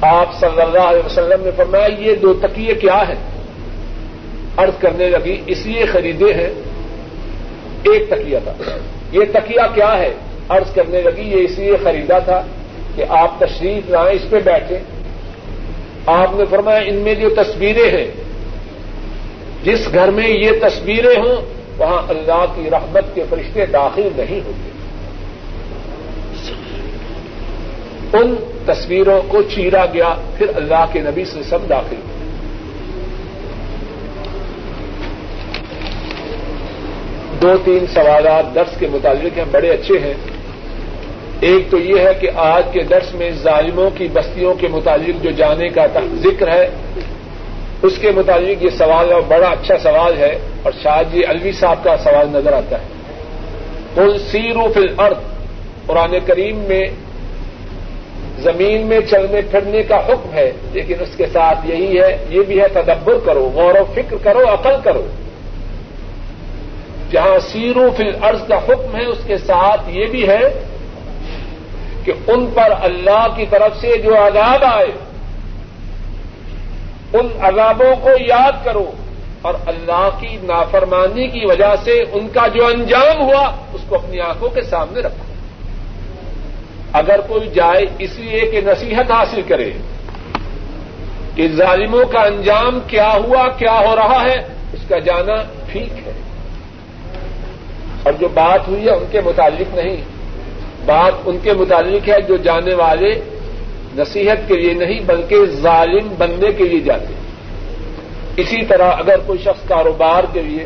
[0.00, 3.14] آپ صلی اللہ علیہ وسلم نے فرمایا، یہ دو تکیے کیا ہیں؟
[4.56, 6.50] عرض کرنے لگی، اس لیے خریدے ہیں،
[7.82, 8.52] ایک تکیہ تھا۔
[9.12, 10.14] یہ تکیہ کیا ہے؟
[10.48, 12.42] عرض کرنے لگی، یہ اس لیے خریدا تھا
[12.96, 14.78] کہ آپ تشریف لائیں، اس پہ بیٹھیں۔
[16.06, 18.06] آپ نے فرمایا ان میں جو تصویریں ہیں،
[19.64, 21.36] جس گھر میں یہ تصویریں ہوں،
[21.78, 24.70] وہاں اللہ کی رحمت کے فرشتے داخل نہیں ہوں گے۔
[28.18, 28.34] ان
[28.66, 32.16] تصویروں کو چیرا گیا، پھر اللہ کے نبی سے سب داخل۔ ہوئے
[37.42, 40.14] دو تین سوالات درس کے متعلق ہیں، بڑے اچھے ہیں۔
[41.40, 45.30] ایک تو یہ ہے کہ آج کے درس میں ظالموں کی بستیوں کے متعلق جو
[45.30, 46.68] جانے کا ذکر ہے،
[47.82, 51.84] اس کے متعلق یہ سوال ہے بڑا اچھا سوال ہے اور شاید یہ الوی صاحب
[51.84, 52.84] کا سوال نظر آتا ہے۔
[53.94, 55.18] کل سیرو فل ارد
[55.86, 56.84] قرآن کریم میں
[58.38, 62.60] زمین میں چلنے پھرنے کا حکم ہے، لیکن اس کے ساتھ یہی ہے، یہ بھی
[62.60, 65.06] ہے تدبر کرو، غور و فکر کرو، عقل کرو۔
[67.10, 70.40] جہاں سیرو فل ارض کا حکم ہے، اس کے ساتھ یہ بھی ہے
[72.06, 74.86] کہ ان پر اللہ کی طرف سے جو عذاب آئے،
[77.12, 78.90] ان عذابوں کو یاد کرو
[79.42, 84.20] اور اللہ کی نافرمانی کی وجہ سے ان کا جو انجام ہوا، اس کو اپنی
[84.20, 85.24] آنکھوں کے سامنے رکھو۔
[86.92, 89.72] اگر کوئی جائے اس لیے کہ نصیحت حاصل کرے
[91.34, 94.36] کہ ظالموں کا انجام کیا ہوا، کیا ہو رہا ہے،
[94.72, 95.36] اس کا جانا
[95.72, 96.12] ٹھیک ہے۔
[98.02, 100.15] اور جو بات ہوئی ہے، ان کے متعلق نہیں۔
[100.86, 103.12] بات ان کے متعلق ہے جو جانے والے
[103.96, 107.14] نصیحت کے لیے نہیں، بلکہ ظالم بننے کے لیے جاتے
[108.42, 110.64] اسی طرح اگر کوئی شخص کاروبار کے لیے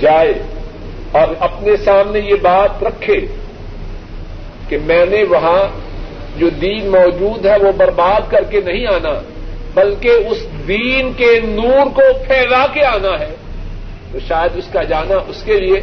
[0.00, 0.32] جائے
[1.18, 3.20] اور اپنے سامنے یہ بات رکھے
[4.68, 5.62] کہ میں نے وہاں
[6.38, 9.12] جو دین موجود ہے وہ برباد کر کے نہیں آنا،
[9.74, 13.34] بلکہ اس دین کے نور کو پھیلا کے آنا ہے،
[14.12, 15.80] تو شاید اس کا جانا اس کے لیے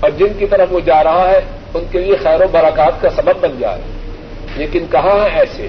[0.00, 1.40] اور جن کی طرف وہ جا رہا ہے،
[1.74, 3.80] ان کے لیے خیر و برکات کا سبب بن جائے
[4.56, 5.68] لیکن کہاں ہیں ایسے؟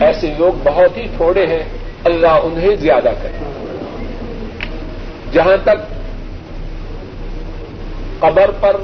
[0.00, 1.62] ایسے لوگ بہت ہی تھوڑے ہیں،
[2.04, 3.38] اللہ انہیں زیادہ کرے۔
[5.32, 5.94] جہاں تک
[8.20, 8.76] قبر پر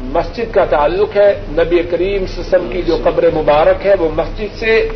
[0.00, 4.88] مسجد کا تعلق ہے، نبی کریم سسم کی جو قبر مبارک ہے، وہ مسجد سے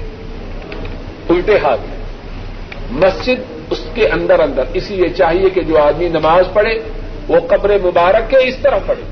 [1.28, 1.96] الٹے ہاتھ ہے۔
[2.90, 6.78] مسجد اس کے اندر اندر اسی لیے چاہیے کہ جو آدمی نماز پڑھے
[7.30, 9.02] وہ قبر مبارک کے اس طرح پڑے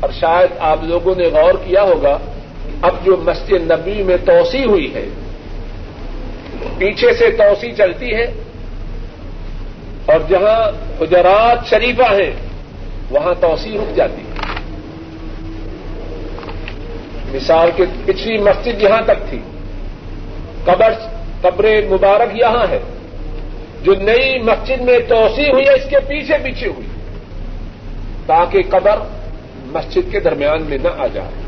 [0.00, 2.18] اور شاید آپ لوگوں نے غور کیا ہوگا
[2.82, 5.04] اب جو مسجد نبی میں توسیع ہوئی ہے،
[6.78, 8.32] پیچھے سے توسیع چلتی ہے،
[10.06, 10.60] اور جہاں
[11.00, 12.30] حجرات شریفہ ہیں،
[13.10, 14.36] وہاں توسیع رک جاتی ہے۔
[17.32, 19.38] مثال کے پچھلی مسجد یہاں تک تھی۔
[20.64, 20.92] قبر
[21.40, 22.78] قبر مبارک یہاں ہے۔
[23.82, 26.86] جو نئی مسجد میں توسیع ہوئی ہے، اس کے پیچھے پیچھے ہوئی۔
[28.26, 28.98] تاکہ قبر
[29.56, 31.47] مسجد کے درمیان میں نہ آ جائے۔